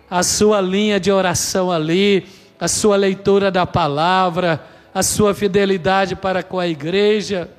a 0.09 0.23
sua 0.23 0.59
linha 0.59 0.99
de 0.99 1.09
oração 1.09 1.71
ali, 1.71 2.27
a 2.59 2.67
sua 2.67 2.97
leitura 2.97 3.49
da 3.49 3.65
palavra, 3.65 4.61
a 4.93 5.01
sua 5.01 5.33
fidelidade 5.33 6.17
para 6.17 6.43
com 6.43 6.59
a 6.59 6.67
igreja? 6.67 7.49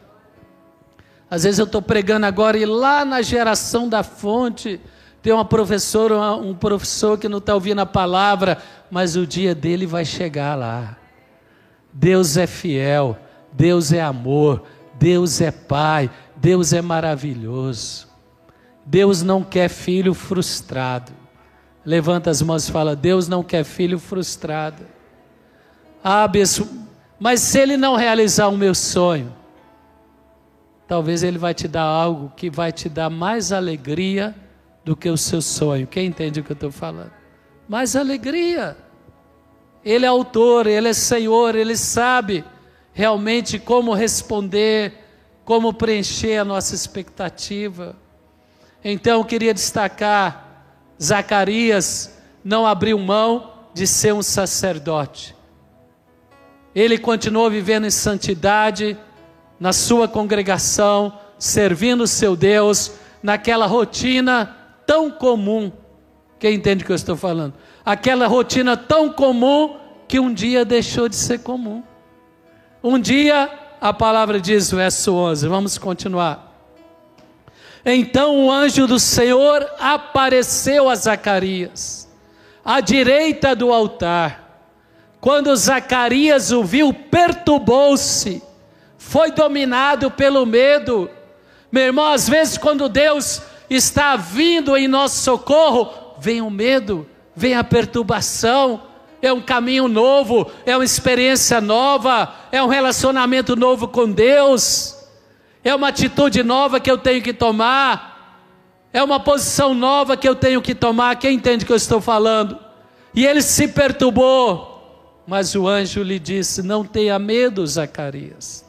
Às 1.31 1.45
vezes 1.45 1.59
eu 1.59 1.65
estou 1.65 1.81
pregando 1.81 2.27
agora 2.27 2.59
e 2.59 2.67
lá 2.67 3.07
na 3.07 3.23
geração 3.23 3.89
da 3.89 4.03
fonte 4.03 4.79
tem 5.23 5.33
uma 5.33 5.47
professora, 5.47 6.35
um 6.35 6.55
professor 6.55 7.17
que 7.17 7.27
não 7.27 7.39
está 7.39 7.55
ouvindo 7.55 7.81
a 7.81 7.87
palavra, 7.87 8.59
mas 8.91 9.17
o 9.17 9.27
dia 9.27 9.55
dele 9.55 9.87
vai 9.87 10.05
chegar 10.05 10.55
lá. 10.55 10.98
Deus 11.93 12.37
é 12.37 12.47
fiel, 12.47 13.19
Deus 13.53 13.93
é 13.93 14.01
amor, 14.01 14.65
Deus 14.99 15.41
é 15.41 15.51
Pai, 15.51 16.11
Deus 16.37 16.73
é 16.73 16.83
maravilhoso. 16.83 18.09
Deus 18.85 19.23
não 19.23 19.45
quer 19.45 19.69
filho 19.69 20.15
frustrado. 20.15 21.13
Levanta 21.85 22.31
as 22.31 22.41
mãos 22.43 22.69
e 22.69 22.73
fala: 22.73 22.97
Deus 22.97 23.29
não 23.29 23.43
quer 23.43 23.65
filho 23.65 23.99
frustrado. 23.99 24.85
Ah, 26.03 26.31
mas 27.19 27.41
se 27.41 27.59
ele 27.59 27.77
não 27.77 27.97
realizar 27.97 28.49
o 28.49 28.57
meu 28.57 28.75
sonho, 28.75 29.35
talvez 30.87 31.23
ele 31.23 31.39
vai 31.39 31.53
te 31.53 31.67
dar 31.69 31.83
algo 31.83 32.33
que 32.37 32.49
vai 32.49 32.73
te 32.73 32.89
dar 32.89 33.11
mais 33.11 33.53
alegria 33.53 34.35
do 34.85 34.97
que 34.97 35.11
o 35.11 35.17
seu 35.17 35.43
sonho. 35.43 35.87
Quem 35.87 36.07
entende 36.07 36.41
o 36.41 36.45
que 36.45 36.53
eu 36.53 36.55
estou 36.55 36.71
falando? 36.71 37.13
Mais 37.69 37.95
alegria. 37.95 38.77
Ele 39.85 40.05
é 40.05 40.09
autor, 40.09 40.67
Ele 40.67 40.89
é 40.89 40.93
Senhor, 40.93 41.55
Ele 41.55 41.77
sabe 41.77 42.45
realmente 42.93 43.59
como 43.59 43.95
responder, 43.95 44.93
como 45.45 45.73
preencher 45.73 46.39
a 46.39 46.45
nossa 46.45 46.75
expectativa. 46.75 47.97
Então 48.85 49.19
eu 49.21 49.25
queria 49.25 49.55
destacar: 49.55 50.65
Zacarias 51.01 52.19
não 52.45 52.67
abriu 52.67 52.99
mão 52.99 53.53
de 53.73 53.87
ser 53.87 54.13
um 54.13 54.23
sacerdote. 54.23 55.37
Ele 56.75 56.99
continuou 56.99 57.51
vivendo 57.51 57.87
em 57.87 57.91
santidade, 57.91 58.97
na 59.59 59.73
sua 59.73 60.07
congregação, 60.07 61.19
servindo 61.39 62.03
o 62.03 62.07
seu 62.07 62.37
Deus, 62.37 62.93
naquela 63.23 63.67
rotina 63.67 64.57
tão 64.87 65.11
comum. 65.11 65.73
Quem 66.39 66.55
entende 66.55 66.83
o 66.83 66.87
que 66.87 66.93
eu 66.93 66.97
estou 66.97 67.17
falando? 67.17 67.55
Aquela 67.89 68.27
rotina 68.27 68.77
tão 68.77 69.11
comum 69.11 69.79
que 70.07 70.21
um 70.21 70.31
dia 70.31 70.63
deixou 70.63 71.09
de 71.09 71.17
ser 71.17 71.39
comum. 71.39 71.83
Um 72.85 72.99
dia, 72.99 73.49
a 73.81 73.95
palavra 73.95 74.39
diz, 74.39 74.71
verso 74.71 75.15
11, 75.15 75.49
vamos 75.49 75.79
continuar. 75.79 76.53
Então 77.87 78.45
o 78.45 78.53
anjo 78.53 78.87
do 78.87 78.99
Senhor 78.99 79.67
apareceu 79.81 80.91
a 80.91 80.95
Zacarias, 80.95 82.07
à 82.63 82.83
direita 82.83 83.57
do 83.57 83.73
altar. 83.73 84.69
Quando 85.19 85.57
Zacarias 85.57 86.53
o 86.53 86.63
viu, 86.63 86.93
perturbou-se, 86.93 88.43
foi 88.99 89.31
dominado 89.31 90.11
pelo 90.11 90.45
medo. 90.45 91.09
Meu 91.73 91.85
irmão, 91.85 92.13
às 92.13 92.29
vezes, 92.29 92.59
quando 92.59 92.87
Deus 92.87 93.41
está 93.71 94.15
vindo 94.15 94.77
em 94.77 94.87
nosso 94.87 95.23
socorro, 95.23 96.17
vem 96.19 96.43
o 96.43 96.51
medo, 96.51 97.07
vem 97.39 97.55
a 97.55 97.63
perturbação, 97.63 98.83
é 99.23 99.33
um 99.33 99.41
caminho 99.41 99.87
novo, 99.87 100.51
é 100.67 100.77
uma 100.77 100.85
experiência 100.85 101.61
nova, 101.61 102.35
é 102.51 102.61
um 102.61 102.67
relacionamento 102.67 103.55
novo 103.55 103.87
com 103.87 104.11
Deus, 104.11 104.97
é 105.63 105.73
uma 105.73 105.89
atitude 105.89 106.43
nova 106.43 106.81
que 106.81 106.91
eu 106.91 106.99
tenho 106.99 107.23
que 107.23 107.33
tomar, 107.33 108.43
é 108.93 109.01
uma 109.01 109.21
posição 109.21 109.73
nova 109.73 110.17
que 110.17 110.29
eu 110.29 110.35
tenho 110.35 110.61
que 110.61 110.75
tomar. 110.75 111.15
Quem 111.15 111.37
entende 111.37 111.63
o 111.63 111.67
que 111.67 111.73
eu 111.73 111.77
estou 111.77 112.01
falando? 112.01 112.59
E 113.15 113.25
ele 113.25 113.41
se 113.41 113.69
perturbou, 113.69 115.23
mas 115.25 115.55
o 115.55 115.69
anjo 115.69 116.03
lhe 116.03 116.19
disse: 116.19 116.61
Não 116.61 116.85
tenha 116.85 117.21
medo, 117.21 117.65
Zacarias. 117.65 118.65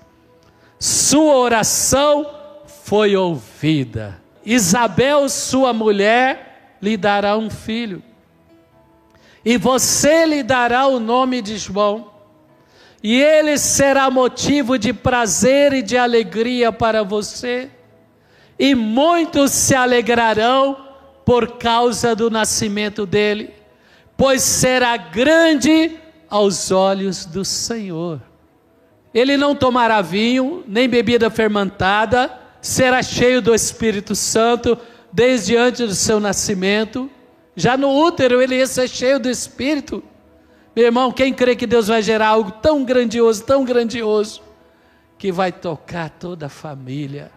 Sua 0.78 1.38
oração 1.38 2.30
foi 2.86 3.16
ouvida. 3.16 4.22
Isabel, 4.46 5.28
sua 5.28 5.74
mulher, 5.74 6.78
lhe 6.80 6.96
dará 6.96 7.36
um 7.36 7.50
filho. 7.50 8.04
E 9.44 9.58
você 9.58 10.26
lhe 10.26 10.44
dará 10.44 10.88
o 10.88 11.00
nome 11.00 11.42
de 11.42 11.58
João. 11.58 12.12
E 13.02 13.22
ele 13.22 13.58
será 13.58 14.12
motivo 14.12 14.78
de 14.78 14.92
prazer 14.92 15.74
e 15.74 15.82
de 15.82 15.98
alegria 15.98 16.72
para 16.72 17.04
você. 17.04 17.70
E 18.58 18.76
muitos 18.76 19.52
se 19.52 19.74
alegrarão 19.74 20.78
por 21.24 21.58
causa 21.58 22.16
do 22.16 22.30
nascimento 22.30 23.06
dele, 23.06 23.54
pois 24.18 24.42
será 24.42 24.98
grande 24.98 25.96
aos 26.30 26.72
olhos 26.72 27.26
do 27.26 27.46
Senhor. 27.46 28.20
Ele 29.14 29.38
não 29.38 29.56
tomará 29.56 30.02
vinho, 30.02 30.64
nem 30.68 30.90
bebida 30.90 31.30
fermentada, 31.30 32.32
será 32.62 33.02
cheio 33.02 33.42
do 33.42 33.56
Espírito 33.56 34.14
Santo 34.14 34.78
desde 35.12 35.56
antes 35.56 35.88
do 35.88 35.96
seu 35.96 36.20
nascimento. 36.20 37.10
Já 37.60 37.76
no 37.76 37.90
útero 37.90 38.42
ele 38.42 38.56
ia 38.56 38.66
ser 38.66 38.88
cheio 38.88 39.20
do 39.20 39.30
Espírito. 39.30 40.02
Meu 40.74 40.86
irmão, 40.86 41.12
quem 41.12 41.34
crê 41.34 41.58
que 41.58 41.68
Deus 41.68 41.90
vai 41.90 42.02
gerar 42.02 42.30
algo 42.30 42.52
tão 42.52 42.86
grandioso, 42.86 43.44
tão 43.44 43.66
grandioso, 43.66 44.42
que 45.18 45.30
vai 45.30 45.52
tocar 45.52 46.10
toda 46.10 46.46
a 46.46 46.50
família, 46.50 47.30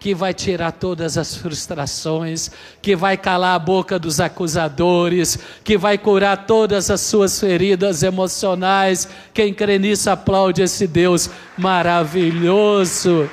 que 0.00 0.16
vai 0.16 0.34
tirar 0.34 0.72
todas 0.72 1.16
as 1.16 1.36
frustrações, 1.36 2.50
que 2.82 2.96
vai 2.96 3.16
calar 3.16 3.54
a 3.54 3.58
boca 3.60 4.00
dos 4.00 4.18
acusadores, 4.18 5.38
que 5.62 5.78
vai 5.78 5.96
curar 5.96 6.44
todas 6.44 6.90
as 6.90 7.00
suas 7.02 7.38
feridas 7.38 8.02
emocionais. 8.02 9.08
Quem 9.32 9.54
crê 9.54 9.78
nisso 9.78 10.10
aplaude 10.10 10.60
esse 10.60 10.88
Deus 10.88 11.30
maravilhoso. 11.56 13.30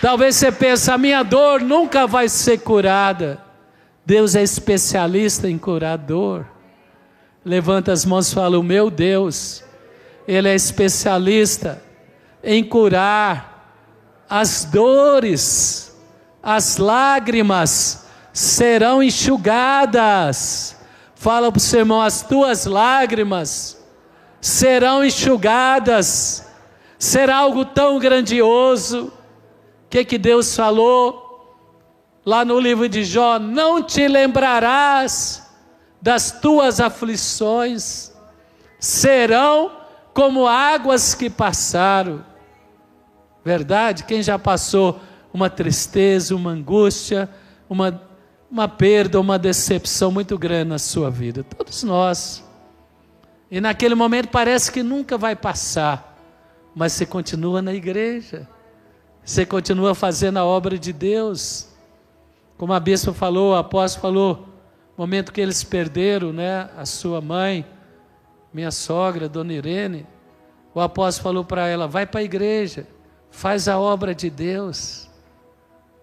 Talvez 0.00 0.36
você 0.36 0.50
pense, 0.50 0.90
a 0.90 0.96
minha 0.96 1.22
dor 1.22 1.60
nunca 1.60 2.06
vai 2.06 2.30
ser 2.30 2.56
curada. 2.60 3.49
Deus 4.04 4.34
é 4.34 4.42
especialista 4.42 5.48
em 5.48 5.58
curar 5.58 5.98
dor. 5.98 6.46
Levanta 7.44 7.92
as 7.92 8.04
mãos 8.04 8.30
e 8.30 8.34
fala: 8.34 8.58
O 8.58 8.62
meu 8.62 8.90
Deus, 8.90 9.64
Ele 10.26 10.48
é 10.48 10.54
especialista 10.54 11.82
em 12.42 12.64
curar 12.64 13.50
as 14.28 14.64
dores, 14.64 15.96
as 16.42 16.76
lágrimas 16.76 18.06
serão 18.32 19.02
enxugadas. 19.02 20.76
Fala 21.14 21.50
para 21.50 21.58
o 21.58 21.60
seu 21.60 21.80
irmão: 21.80 22.00
as 22.00 22.22
tuas 22.22 22.64
lágrimas 22.64 23.82
serão 24.40 25.04
enxugadas. 25.04 26.46
Será 26.98 27.36
algo 27.36 27.64
tão 27.64 27.98
grandioso 27.98 29.12
que, 29.88 30.04
que 30.04 30.18
Deus 30.18 30.54
falou 30.54 31.29
lá 32.24 32.44
no 32.44 32.58
livro 32.58 32.88
de 32.88 33.04
Jó? 33.04 33.38
Não 33.38 33.82
te 33.82 34.06
lembrarás 34.06 35.48
das 36.00 36.30
tuas 36.30 36.80
aflições, 36.80 38.12
serão 38.78 39.72
como 40.14 40.46
águas 40.46 41.14
que 41.14 41.28
passaram. 41.28 42.24
Verdade? 43.44 44.04
Quem 44.04 44.22
já 44.22 44.38
passou 44.38 45.00
uma 45.32 45.48
tristeza, 45.48 46.34
uma 46.34 46.50
angústia, 46.50 47.28
uma, 47.68 48.02
uma 48.50 48.68
perda, 48.68 49.20
uma 49.20 49.38
decepção 49.38 50.10
muito 50.10 50.36
grande 50.38 50.70
na 50.70 50.78
sua 50.78 51.10
vida? 51.10 51.44
Todos 51.44 51.82
nós. 51.82 52.44
E 53.50 53.60
naquele 53.60 53.94
momento 53.94 54.28
parece 54.28 54.70
que 54.70 54.82
nunca 54.82 55.18
vai 55.18 55.34
passar, 55.34 56.16
mas 56.74 56.92
você 56.92 57.04
continua 57.04 57.60
na 57.60 57.74
igreja. 57.74 58.48
Você 59.24 59.44
continua 59.44 59.94
fazendo 59.94 60.38
a 60.38 60.44
obra 60.44 60.78
de 60.78 60.92
Deus. 60.92 61.69
Como 62.60 62.74
a 62.74 62.78
bispa 62.78 63.14
falou, 63.14 63.52
o 63.52 63.56
apóstolo 63.56 64.02
falou, 64.02 64.48
momento 64.94 65.32
que 65.32 65.40
eles 65.40 65.64
perderam, 65.64 66.30
né, 66.30 66.68
a 66.76 66.84
sua 66.84 67.18
mãe, 67.18 67.64
minha 68.52 68.70
sogra, 68.70 69.30
dona 69.30 69.54
Irene, 69.54 70.06
o 70.74 70.78
apóstolo 70.78 71.22
falou 71.22 71.42
para 71.42 71.66
ela: 71.68 71.88
vai 71.88 72.04
para 72.04 72.20
a 72.20 72.22
igreja, 72.22 72.86
faz 73.30 73.66
a 73.66 73.78
obra 73.78 74.14
de 74.14 74.28
Deus. 74.28 75.08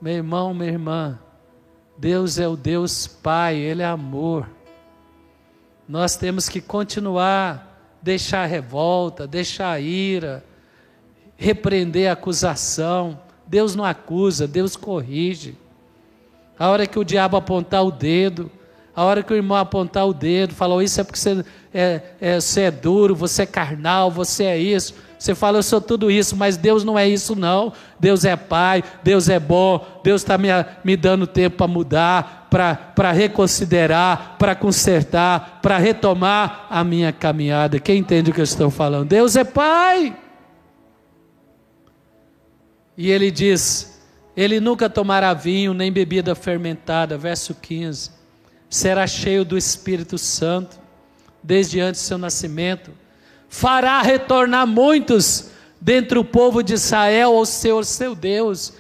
Meu 0.02 0.14
irmão, 0.14 0.52
minha 0.52 0.72
irmã, 0.72 1.20
Deus 1.96 2.40
é 2.40 2.48
o 2.48 2.56
Deus 2.56 3.06
Pai, 3.06 3.56
Ele 3.58 3.84
é 3.84 3.86
amor. 3.86 4.50
Nós 5.88 6.16
temos 6.16 6.50
que 6.50 6.60
continuar, 6.60 8.00
deixar 8.02 8.42
a 8.42 8.48
revolta, 8.48 9.28
deixar 9.28 9.74
a 9.74 9.80
ira, 9.80 10.44
repreender 11.36 12.10
a 12.10 12.14
acusação. 12.14 13.22
Deus 13.46 13.76
não 13.76 13.86
acusa, 13.86 14.48
Deus 14.48 14.76
corrige. 14.76 15.56
A 16.60 16.70
hora 16.70 16.88
que 16.88 16.98
o 16.98 17.04
diabo 17.04 17.38
apontar 17.38 17.86
o 17.86 17.92
dedo, 17.92 18.52
a 18.96 19.04
hora 19.04 19.22
que 19.22 19.32
o 19.32 19.36
irmão 19.36 19.58
apontar 19.58 20.08
o 20.08 20.14
dedo, 20.14 20.56
falou 20.56 20.82
isso 20.82 21.00
é 21.00 21.04
porque 21.04 21.20
você 21.20 21.46
é, 21.74 22.02
é, 22.20 22.40
você 22.40 22.62
é 22.62 22.72
duro, 22.72 23.16
você 23.16 23.44
é 23.44 23.46
carnal, 23.46 24.10
você 24.10 24.46
é 24.46 24.58
isso. 24.58 24.96
Você 25.20 25.36
fala, 25.36 25.60
eu 25.60 25.64
sou 25.64 25.82
tudo 25.82 26.12
isso, 26.12 26.36
mas 26.36 26.58
Deus 26.58 26.84
não 26.84 26.98
é 26.98 27.08
isso, 27.08 27.36
não. 27.36 27.74
Deus 28.00 28.26
é 28.26 28.36
Pai, 28.36 28.84
Deus 29.04 29.30
é 29.30 29.40
bom, 29.40 29.86
Deus 30.04 30.22
está 30.22 30.38
me, 30.38 30.48
me 30.84 30.96
dando 30.96 31.26
tempo 31.26 31.58
para 31.58 31.68
mudar, 31.68 32.48
para 32.50 33.12
reconsiderar, 33.12 34.36
para 34.38 34.56
consertar, 34.56 35.60
para 35.62 35.78
retomar 35.78 36.68
a 36.70 36.84
minha 36.84 37.12
caminhada. 37.12 37.80
Quem 37.80 38.00
entende 38.00 38.32
o 38.32 38.34
que 38.34 38.40
eu 38.40 38.44
estou 38.44 38.70
falando? 38.70 39.10
Deus 39.10 39.36
é 39.36 39.44
Pai. 39.44 40.16
E 42.96 43.12
ele 43.12 43.30
diz: 43.32 43.97
Ele 44.38 44.60
nunca 44.60 44.88
tomará 44.88 45.34
vinho 45.34 45.74
nem 45.74 45.92
bebida 45.92 46.36
fermentada, 46.36 47.18
verso 47.18 47.56
15. 47.56 48.12
Será 48.70 49.08
cheio 49.08 49.44
do 49.44 49.58
Espírito 49.58 50.16
Santo, 50.16 50.78
desde 51.42 51.80
antes 51.80 52.02
do 52.02 52.06
seu 52.06 52.18
nascimento. 52.20 52.92
Fará 53.50 54.00
retornar 54.04 54.68
muitos 54.68 55.50
dentre 55.82 56.20
o 56.20 56.24
povo 56.24 56.62
de 56.62 56.76
Israel 56.76 57.36
ao 57.36 57.48
Senhor 57.48 57.84
seu 57.84 58.14
Deus. 58.14 58.74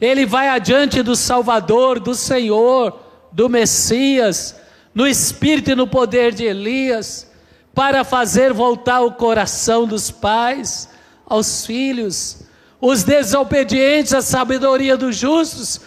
Ele 0.00 0.26
vai 0.26 0.48
adiante 0.48 1.02
do 1.02 1.14
Salvador, 1.14 2.00
do 2.00 2.14
Senhor, 2.14 2.98
do 3.30 3.48
Messias, 3.48 4.56
no 4.92 5.06
espírito 5.06 5.70
e 5.70 5.76
no 5.76 5.86
poder 5.86 6.34
de 6.34 6.42
Elias, 6.42 7.30
para 7.72 8.02
fazer 8.02 8.52
voltar 8.52 9.02
o 9.02 9.12
coração 9.12 9.86
dos 9.86 10.10
pais 10.10 10.88
aos 11.28 11.64
filhos 11.64 12.45
os 12.80 13.02
desobedientes 13.02 14.12
à 14.12 14.20
sabedoria 14.22 14.96
dos 14.96 15.16
justos. 15.16 15.80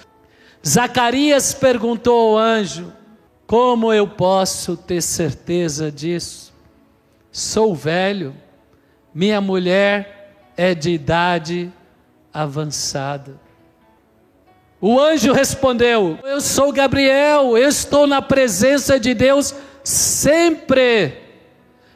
Zacarias 0.67 1.53
perguntou 1.53 2.37
ao 2.37 2.37
anjo: 2.37 2.93
Como 3.45 3.93
eu 3.93 4.07
posso 4.07 4.75
ter 4.75 5.01
certeza 5.01 5.91
disso? 5.91 6.53
Sou 7.31 7.75
velho, 7.75 8.35
minha 9.13 9.39
mulher 9.39 10.33
é 10.57 10.73
de 10.73 10.91
idade 10.91 11.71
avançada. 12.33 13.39
O 14.81 14.99
anjo 14.99 15.33
respondeu: 15.33 16.17
Eu 16.23 16.41
sou 16.41 16.71
Gabriel, 16.71 17.57
eu 17.57 17.69
estou 17.69 18.07
na 18.07 18.21
presença 18.21 18.99
de 18.99 19.13
Deus 19.13 19.53
sempre. 19.83 21.13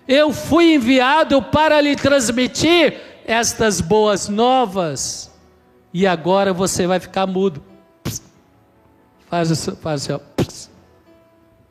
Eu 0.05 0.33
fui 0.33 0.73
enviado 0.73 1.41
para 1.41 1.79
lhe 1.79 1.95
transmitir 1.95 3.12
estas 3.25 3.81
boas 3.81 4.27
novas, 4.27 5.31
e 5.93 6.07
agora 6.07 6.53
você 6.53 6.87
vai 6.87 6.99
ficar 6.99 7.27
mudo. 7.27 7.63
Faz, 9.27 9.49
isso, 9.49 9.75
faz 9.77 10.03
assim, 10.03 10.13
ó. 10.13 10.33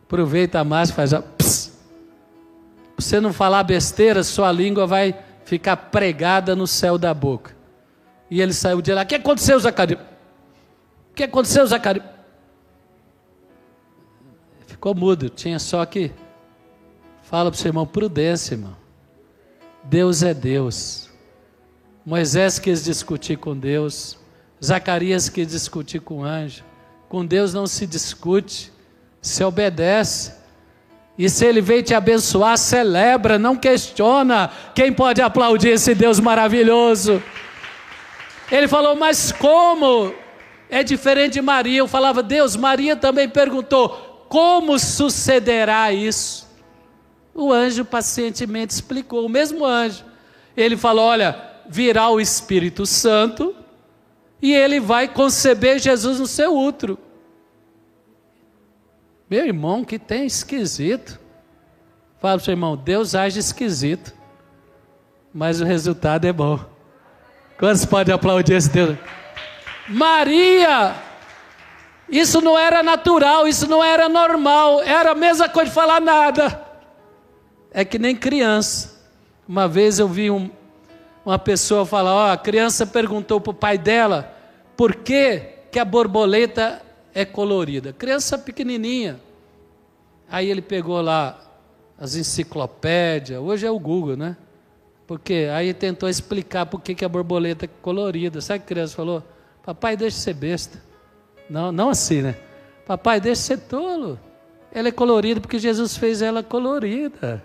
Aproveita 0.05 0.63
mais, 0.65 0.91
faz 0.91 1.13
ó. 1.13 1.23
Você 2.97 3.21
não 3.21 3.33
falar 3.33 3.65
besteira, 3.65 4.23
sua 4.23 4.53
língua 4.53 4.87
vai 4.87 5.15
ficar 5.45 5.77
pregada 5.77 6.55
no 6.55 6.67
céu 6.67 6.97
da 6.97 7.13
boca. 7.13 7.57
E 8.31 8.41
ele 8.41 8.53
saiu 8.53 8.81
de 8.81 8.93
lá. 8.95 9.03
O 9.03 9.07
que 9.07 9.15
aconteceu, 9.15 9.59
Zacarias? 9.59 10.01
O 10.01 11.15
que 11.15 11.25
aconteceu, 11.25 11.67
Zacarias? 11.67 12.07
Ficou 14.67 14.95
mudo, 14.95 15.29
tinha 15.29 15.59
só 15.59 15.85
que. 15.85 16.13
Fala 17.23 17.51
para 17.51 17.57
o 17.57 17.61
seu 17.61 17.69
irmão, 17.69 17.87
prudência, 17.87 18.55
irmão. 18.55 18.77
Deus 19.85 20.23
é 20.23 20.33
Deus. 20.33 21.12
Moisés 22.05 22.59
quis 22.59 22.85
discutir 22.85 23.37
com 23.37 23.57
Deus, 23.57 24.19
Zacarias 24.63 25.29
quis 25.29 25.47
discutir 25.47 26.01
com 26.01 26.19
o 26.19 26.25
anjo. 26.25 26.65
Com 27.09 27.25
Deus 27.25 27.53
não 27.53 27.67
se 27.67 27.87
discute, 27.87 28.73
se 29.21 29.45
obedece. 29.45 30.33
E 31.19 31.29
se 31.29 31.45
ele 31.45 31.61
veio 31.61 31.83
te 31.83 31.95
abençoar, 31.95 32.57
celebra, 32.57 33.39
não 33.39 33.57
questiona. 33.57 34.51
Quem 34.75 34.93
pode 34.93 35.21
aplaudir 35.21 35.69
esse 35.69 35.95
Deus 35.95 36.19
maravilhoso? 36.19 37.23
Ele 38.51 38.67
falou, 38.67 38.97
mas 38.97 39.31
como? 39.31 40.15
É 40.71 40.83
diferente 40.83 41.35
de 41.35 41.43
Maria. 41.43 41.79
Eu 41.79 41.89
falava, 41.89 42.23
Deus, 42.23 42.57
Maria 42.57 42.97
também 42.97 43.29
perguntou: 43.29 44.13
como 44.33 44.79
sucederá 44.79 45.93
isso? 45.93 46.49
O 47.35 47.53
anjo 47.53 47.85
pacientemente 47.85 48.73
explicou, 48.73 49.27
o 49.27 49.29
mesmo 49.29 49.63
anjo. 49.63 50.03
Ele 50.57 50.75
falou: 50.75 51.05
Olha, 51.05 51.52
virá 51.73 52.11
o 52.11 52.21
Espírito 52.21 52.85
Santo 52.85 53.57
e 54.43 54.53
ele 54.53 54.79
vai 54.79 55.09
conceber 55.09 55.79
Jesus 55.79 56.21
no 56.21 56.27
seu 56.27 56.55
útero. 56.55 56.99
Meu 59.29 59.47
irmão, 59.47 59.83
que 59.83 59.99
tem 59.99 60.27
esquisito. 60.27 61.19
Fala 62.21 62.35
para 62.35 62.43
o 62.43 62.45
seu 62.45 62.53
irmão: 62.53 62.77
Deus 62.77 63.15
age 63.15 63.41
esquisito, 63.41 64.13
mas 65.33 65.63
o 65.63 65.65
resultado 65.65 66.27
é 66.27 66.33
bom. 66.33 66.61
Quantos 67.59 67.87
podem 67.87 68.15
aplaudir 68.15 68.53
esse 68.53 68.69
Deus? 68.69 68.99
Maria, 69.89 70.95
isso 72.07 72.43
não 72.43 72.59
era 72.59 72.83
natural, 72.83 73.49
isso 73.49 73.67
não 73.67 73.83
era 73.83 74.11
normal, 74.11 74.83
era 74.83 75.13
a 75.13 75.15
mesma 75.15 75.49
coisa 75.49 75.71
de 75.71 75.75
falar 75.75 76.01
nada. 76.03 76.61
É 77.71 77.83
que 77.83 77.99
nem 77.99 78.15
criança. 78.15 79.01
Uma 79.49 79.67
vez 79.67 79.99
eu 79.99 80.07
vi 80.07 80.31
um, 80.31 80.51
uma 81.25 81.39
pessoa 81.39 81.87
falar: 81.87 82.15
ó, 82.15 82.33
a 82.33 82.37
criança 82.37 82.87
perguntou 82.87 83.41
para 83.41 83.51
o 83.51 83.55
pai 83.55 83.79
dela 83.79 84.35
por 84.77 84.97
que, 84.97 85.41
que 85.71 85.79
a 85.79 85.85
borboleta 85.85 86.83
é 87.15 87.25
colorida. 87.25 87.93
Criança 87.93 88.39
pequenininha. 88.39 89.21
Aí 90.31 90.51
ele 90.51 90.63
pegou 90.63 91.01
lá 91.01 91.39
as 91.99 92.17
enciclopédias, 92.17 93.41
hoje 93.41 93.67
é 93.67 93.71
o 93.71 93.79
Google, 93.79 94.17
né? 94.17 94.37
Porque 95.07 95.49
aí 95.53 95.75
tentou 95.75 96.09
explicar 96.09 96.67
por 96.67 96.81
que, 96.81 96.95
que 96.95 97.05
a 97.05 97.09
borboleta 97.09 97.67
é 97.67 97.69
colorida. 97.83 98.41
Sabe 98.41 98.61
que 98.61 98.65
a 98.65 98.69
criança 98.69 98.97
falou? 98.97 99.23
Papai, 99.63 99.97
deixa 99.97 100.17
de 100.17 100.23
ser 100.23 100.35
besta. 100.35 100.83
Não, 101.51 101.71
não 101.71 101.91
assim, 101.91 102.23
né? 102.23 102.37
Papai, 102.87 103.21
deixa 103.21 103.43
de 103.43 103.47
ser 103.47 103.69
tolo. 103.69 104.19
Ela 104.73 104.89
é 104.89 104.93
colorida 104.93 105.41
porque 105.41 105.59
Jesus 105.59 105.97
fez 105.97 106.23
ela 106.23 106.43
colorida. 106.43 107.43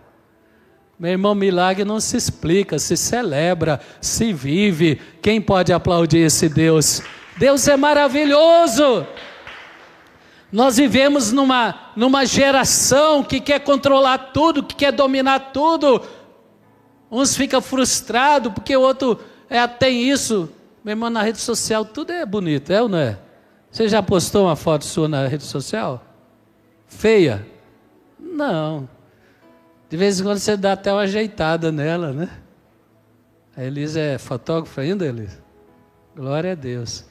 Meu 0.99 1.12
irmão, 1.12 1.36
milagre 1.36 1.86
não 1.86 1.99
se 1.99 2.17
explica, 2.17 2.79
se 2.79 2.97
celebra, 2.97 3.79
se 4.01 4.33
vive. 4.33 4.99
Quem 5.21 5.39
pode 5.39 5.71
aplaudir 5.71 6.19
esse 6.19 6.49
Deus? 6.49 7.03
Deus 7.38 7.67
é 7.67 7.77
maravilhoso. 7.77 9.05
Nós 10.51 10.77
vivemos 10.77 11.31
numa, 11.31 11.91
numa 11.95 12.25
geração 12.25 13.23
que 13.23 13.39
quer 13.39 13.60
controlar 13.60 14.17
tudo, 14.33 14.63
que 14.63 14.75
quer 14.75 14.91
dominar 14.91 15.51
tudo. 15.51 16.01
Uns 17.12 17.36
ficam 17.36 17.62
frustrados 17.62 18.51
porque 18.51 18.75
o 18.75 18.81
outro 18.81 19.19
é, 19.49 19.65
tem 19.67 20.10
isso. 20.10 20.49
Meu 20.83 20.93
irmão, 20.93 21.12
na 21.12 21.21
rede 21.21 21.38
social 21.38 21.86
tudo 21.86 22.12
é 22.12 22.25
bonito, 22.25 22.71
é 22.71 22.81
ou 22.81 22.89
não 22.89 22.97
é? 22.97 23.19
Você 23.69 23.88
já 23.88 24.01
postou 24.01 24.45
uma 24.45 24.55
foto 24.55 24.83
sua 24.83 25.07
na 25.07 25.27
rede 25.27 25.43
social? 25.43 26.03
Feia? 26.88 27.45
Não. 28.19 28.89
De 29.89 29.95
vez 29.95 30.19
em 30.19 30.23
quando 30.23 30.39
você 30.39 30.58
dá 30.58 30.73
até 30.73 30.91
uma 30.91 31.02
ajeitada 31.02 31.71
nela, 31.71 32.12
né? 32.12 32.30
A 33.56 33.63
Elisa 33.63 34.00
é 34.00 34.17
fotógrafa 34.17 34.82
ainda, 34.82 35.06
Elisa? 35.06 35.39
Glória 36.15 36.52
a 36.52 36.56
Deus. 36.56 37.06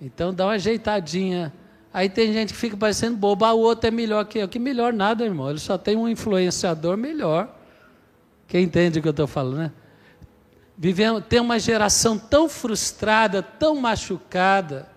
Então 0.00 0.32
dá 0.32 0.46
uma 0.46 0.52
ajeitadinha. 0.52 1.52
Aí 1.92 2.08
tem 2.08 2.32
gente 2.32 2.52
que 2.52 2.58
fica 2.58 2.76
parecendo 2.76 3.16
boba, 3.16 3.48
ah, 3.48 3.52
o 3.52 3.58
outro 3.58 3.88
é 3.88 3.90
melhor 3.90 4.24
que 4.24 4.38
eu. 4.38 4.48
Que 4.48 4.58
melhor 4.58 4.92
nada, 4.92 5.24
irmão. 5.24 5.50
Ele 5.50 5.58
só 5.58 5.76
tem 5.76 5.96
um 5.96 6.08
influenciador 6.08 6.96
melhor. 6.96 7.54
Quem 8.46 8.64
entende 8.64 8.98
o 8.98 9.02
que 9.02 9.08
eu 9.08 9.12
estou 9.12 9.26
falando, 9.26 9.58
né? 9.58 9.72
Vivemos, 10.76 11.24
tem 11.28 11.40
uma 11.40 11.58
geração 11.58 12.18
tão 12.18 12.48
frustrada, 12.48 13.42
tão 13.42 13.76
machucada, 13.76 14.88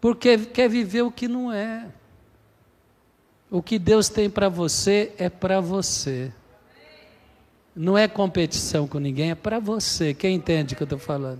porque 0.00 0.38
quer 0.38 0.68
viver 0.68 1.02
o 1.02 1.10
que 1.10 1.26
não 1.26 1.52
é. 1.52 1.88
O 3.54 3.62
que 3.62 3.78
Deus 3.78 4.08
tem 4.08 4.28
para 4.28 4.48
você 4.48 5.12
é 5.16 5.30
para 5.30 5.60
você. 5.60 6.32
Não 7.72 7.96
é 7.96 8.08
competição 8.08 8.88
com 8.88 8.98
ninguém, 8.98 9.30
é 9.30 9.36
para 9.36 9.60
você. 9.60 10.12
Quem 10.12 10.34
entende 10.34 10.74
o 10.74 10.76
que 10.76 10.82
eu 10.82 10.86
estou 10.86 10.98
falando? 10.98 11.38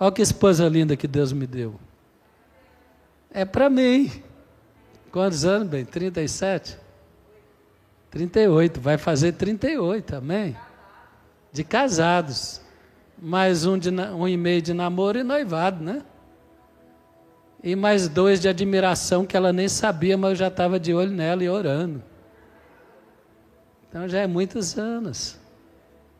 Olha 0.00 0.10
que 0.10 0.20
esposa 0.20 0.68
linda 0.68 0.96
que 0.96 1.06
Deus 1.06 1.32
me 1.32 1.46
deu. 1.46 1.78
É 3.30 3.44
para 3.44 3.70
mim. 3.70 4.10
Quantos 5.12 5.44
anos, 5.44 5.68
bem? 5.68 5.84
37? 5.84 6.76
38. 8.10 8.80
Vai 8.80 8.98
fazer 8.98 9.30
38, 9.34 10.16
amém? 10.16 10.56
De 11.52 11.62
casados. 11.62 12.60
Mais 13.16 13.64
um, 13.64 13.78
de, 13.78 13.90
um 13.90 14.26
e 14.26 14.36
meio 14.36 14.60
de 14.60 14.74
namoro 14.74 15.20
e 15.20 15.22
noivado, 15.22 15.84
né? 15.84 16.02
E 17.62 17.74
mais 17.74 18.08
dois 18.08 18.40
de 18.40 18.48
admiração 18.48 19.26
que 19.26 19.36
ela 19.36 19.52
nem 19.52 19.68
sabia, 19.68 20.16
mas 20.16 20.30
eu 20.30 20.36
já 20.36 20.48
estava 20.48 20.78
de 20.78 20.94
olho 20.94 21.10
nela 21.10 21.42
e 21.42 21.48
orando. 21.48 22.02
Então 23.88 24.08
já 24.08 24.20
é 24.20 24.26
muitos 24.26 24.78
anos. 24.78 25.38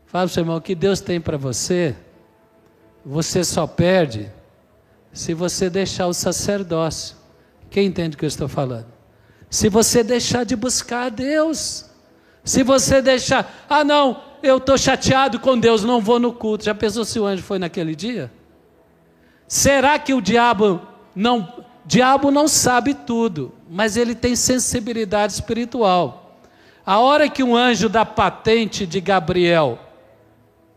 Fala 0.06 0.24
para 0.24 0.30
o 0.30 0.34
seu 0.34 0.40
irmão, 0.42 0.56
o 0.56 0.60
que 0.60 0.74
Deus 0.74 1.00
tem 1.00 1.20
para 1.20 1.36
você, 1.36 1.94
você 3.04 3.44
só 3.44 3.66
perde 3.66 4.32
se 5.12 5.34
você 5.34 5.68
deixar 5.68 6.06
o 6.06 6.14
sacerdócio. 6.14 7.16
Quem 7.70 7.86
entende 7.86 8.16
o 8.16 8.18
que 8.18 8.24
eu 8.24 8.28
estou 8.28 8.48
falando? 8.48 8.86
Se 9.50 9.68
você 9.68 10.02
deixar 10.02 10.44
de 10.44 10.56
buscar 10.56 11.06
a 11.06 11.08
Deus. 11.08 11.84
Se 12.44 12.62
você 12.62 13.02
deixar, 13.02 13.66
ah 13.68 13.84
não, 13.84 14.22
eu 14.42 14.56
estou 14.56 14.78
chateado 14.78 15.38
com 15.38 15.58
Deus, 15.58 15.84
não 15.84 16.00
vou 16.00 16.18
no 16.18 16.32
culto. 16.32 16.64
Já 16.64 16.74
pensou 16.74 17.04
se 17.04 17.20
o 17.20 17.26
anjo 17.26 17.42
foi 17.42 17.58
naquele 17.58 17.94
dia? 17.94 18.32
Será 19.46 19.98
que 19.98 20.14
o 20.14 20.20
diabo 20.20 20.80
não. 21.18 21.66
Diabo 21.84 22.30
não 22.30 22.46
sabe 22.46 22.92
tudo, 22.92 23.52
mas 23.68 23.96
ele 23.96 24.14
tem 24.14 24.36
sensibilidade 24.36 25.32
espiritual. 25.32 26.38
A 26.84 26.98
hora 26.98 27.28
que 27.28 27.42
um 27.42 27.56
anjo 27.56 27.88
da 27.88 28.04
patente 28.04 28.86
de 28.86 29.00
Gabriel 29.00 29.78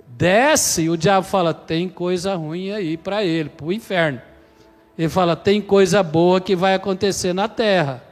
desce, 0.08 0.90
o 0.90 0.98
diabo 0.98 1.28
fala: 1.28 1.54
tem 1.54 1.88
coisa 1.88 2.34
ruim 2.36 2.72
aí 2.72 2.98
para 2.98 3.24
ele, 3.24 3.50
para 3.50 3.66
o 3.66 3.74
inferno. 3.74 4.22
Ele 4.98 5.10
fala: 5.10 5.36
tem 5.36 5.62
coisa 5.62 6.02
boa 6.02 6.42
que 6.42 6.56
vai 6.56 6.74
acontecer 6.74 7.34
na 7.34 7.48
terra. 7.48 8.04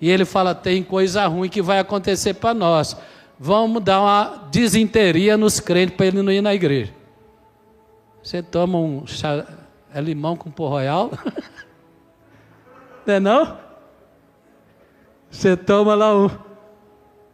E 0.00 0.10
ele 0.10 0.24
fala: 0.24 0.54
tem 0.54 0.82
coisa 0.82 1.26
ruim 1.26 1.48
que 1.48 1.62
vai 1.62 1.78
acontecer 1.78 2.34
para 2.34 2.52
nós. 2.52 2.96
Vamos 3.38 3.82
dar 3.82 4.00
uma 4.00 4.48
desinteria 4.50 5.36
nos 5.36 5.60
crentes 5.60 5.96
para 5.96 6.06
ele 6.06 6.20
não 6.20 6.32
ir 6.32 6.42
na 6.42 6.52
igreja. 6.52 6.92
Você 8.22 8.42
toma 8.42 8.76
um 8.76 9.06
chá, 9.06 9.46
é 9.94 10.00
limão 10.00 10.36
com 10.36 10.50
pó 10.50 10.68
royal? 10.68 11.10
não 13.10 13.16
é 13.16 13.20
não? 13.20 13.58
Você 15.30 15.56
toma 15.56 15.94
lá 15.94 16.16
um, 16.16 16.30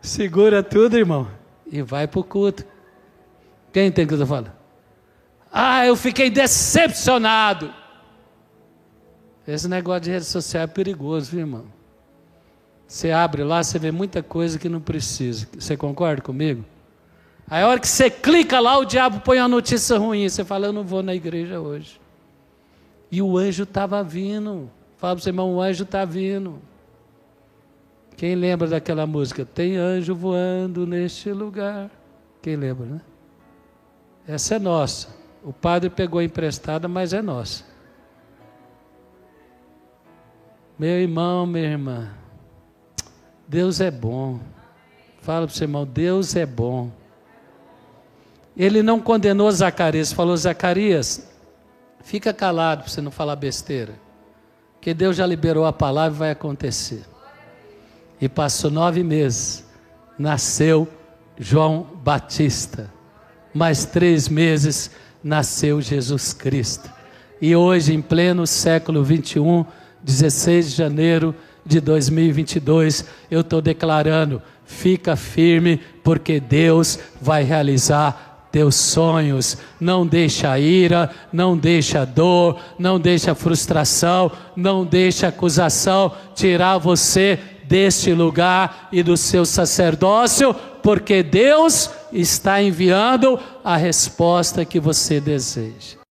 segura 0.01 0.63
tudo, 0.63 0.97
irmão, 0.97 1.29
e 1.67 1.83
vai 1.83 2.07
para 2.07 2.21
o 2.21 2.25
culto. 2.25 2.65
Quem 3.73 3.91
tem 3.93 4.07
que 4.07 4.15
eu 4.15 4.27
falando? 4.27 4.53
Ah, 5.53 5.87
eu 5.87 5.97
fiquei 5.97 6.31
decepcionado. 6.31 7.73
Esse 9.47 9.69
negócio 9.69 10.03
de 10.03 10.11
rede 10.11 10.25
social 10.25 10.65
é 10.65 10.67
perigoso, 10.67 11.31
viu, 11.31 11.41
irmão? 11.41 11.65
Você 12.87 13.11
abre 13.11 13.43
lá, 13.43 13.63
você 13.63 13.79
vê 13.79 13.91
muita 13.91 14.23
coisa 14.23 14.59
que 14.59 14.69
não 14.69 14.81
precisa. 14.81 15.49
Você 15.59 15.77
concorda 15.77 16.23
comigo? 16.23 16.65
Aí 17.49 17.63
a 17.63 17.69
hora 17.69 17.81
que 17.81 17.89
você 17.89 18.11
clica 18.11 18.59
lá, 18.61 18.77
o 18.79 18.85
diabo 18.85 19.21
põe 19.21 19.39
uma 19.39 19.49
notícia 19.49 19.99
ruim. 19.99 20.29
Você 20.29 20.45
fala, 20.45 20.67
eu 20.67 20.73
não 20.73 20.85
vou 20.85 21.03
na 21.03 21.15
igreja 21.15 21.61
hoje. 21.61 22.01
E 23.11 23.23
o 23.23 23.39
anjo 23.39 23.63
estava 23.63 24.03
vindo. 24.03 24.71
Fala 24.97 25.15
para 25.15 25.21
o 25.21 25.23
seu 25.23 25.31
irmão, 25.31 25.55
o 25.55 25.61
anjo 25.61 25.85
está 25.85 26.05
vindo. 26.05 26.61
Quem 28.17 28.35
lembra 28.35 28.67
daquela 28.67 29.07
música? 29.07 29.45
Tem 29.45 29.77
anjo 29.77 30.15
voando 30.15 30.87
neste 30.87 31.31
lugar. 31.33 31.91
Quem 32.41 32.57
lembra, 32.57 32.87
né? 32.87 33.01
Essa 34.27 34.55
é 34.55 34.59
nossa. 34.59 35.09
O 35.45 35.53
padre 35.53 35.91
pegou 35.91 36.23
emprestada, 36.23 36.89
mas 36.89 37.13
é 37.13 37.21
nossa. 37.21 37.65
Meu 40.79 41.01
irmão, 41.01 41.47
minha 41.47 41.71
irmã, 41.71 42.11
Deus 43.47 43.81
é 43.81 43.91
bom. 43.91 44.41
Fala 45.21 45.47
para 45.47 45.53
o 45.53 45.57
seu 45.57 45.65
irmão, 45.65 45.87
Deus 45.87 46.35
é 46.37 46.45
bom. 46.45 46.91
Ele 48.57 48.83
não 48.83 49.01
condenou 49.01 49.51
Zacarias, 49.51 50.13
falou: 50.13 50.37
Zacarias, 50.37 51.31
fica 52.03 52.33
calado 52.33 52.83
para 52.83 52.91
você 52.91 53.01
não 53.01 53.11
falar 53.11 53.37
besteira. 53.37 54.06
Que 54.87 54.95
Deus 54.95 55.17
já 55.17 55.27
liberou 55.27 55.65
a 55.65 55.73
palavra 55.73 56.15
e 56.15 56.19
vai 56.21 56.31
acontecer. 56.31 57.03
E 58.21 58.29
passou 58.29 58.71
nove 58.71 59.03
meses, 59.03 59.65
nasceu 60.17 60.87
João 61.37 61.89
Batista. 62.05 62.89
Mais 63.53 63.85
três 63.85 64.29
meses, 64.29 64.93
nasceu 65.25 65.81
Jesus 65.81 66.33
Cristo. 66.33 66.89
E 67.43 67.57
hoje, 67.57 67.95
em 67.95 68.01
pleno 68.01 68.47
século 68.47 69.03
21, 69.03 69.67
16 70.05 70.71
de 70.71 70.77
janeiro 70.77 71.35
de 71.65 71.81
2022, 71.81 73.07
eu 73.29 73.41
estou 73.41 73.61
declarando: 73.61 74.41
fica 74.65 75.17
firme, 75.17 75.81
porque 76.05 76.39
Deus 76.39 76.97
vai 77.21 77.43
realizar 77.43 78.26
teus 78.57 78.77
sonhos. 78.77 79.59
Não 79.79 80.07
deixa 80.07 80.51
a 80.51 80.59
ira, 80.59 81.11
não 81.31 81.59
deixa 81.59 82.01
a 82.01 82.05
dor, 82.07 82.59
não 82.79 82.99
deixa 82.99 83.33
a 83.33 83.35
frustração, 83.35 84.33
não 84.57 84.83
deixa 84.83 85.27
a 85.27 85.29
acusação 85.29 86.11
tirar 86.35 86.79
você 86.79 87.39
deste 87.65 88.15
lugar 88.15 88.89
e 88.91 89.03
do 89.03 89.15
seu 89.15 89.45
sacerdócio, 89.45 90.55
porque 90.83 91.23
Deus 91.23 91.91
está 92.11 92.63
enviando 92.63 93.39
a 93.63 93.77
resposta 93.77 94.65
que 94.65 94.81
você 94.81 95.21
deseja. 95.21 95.99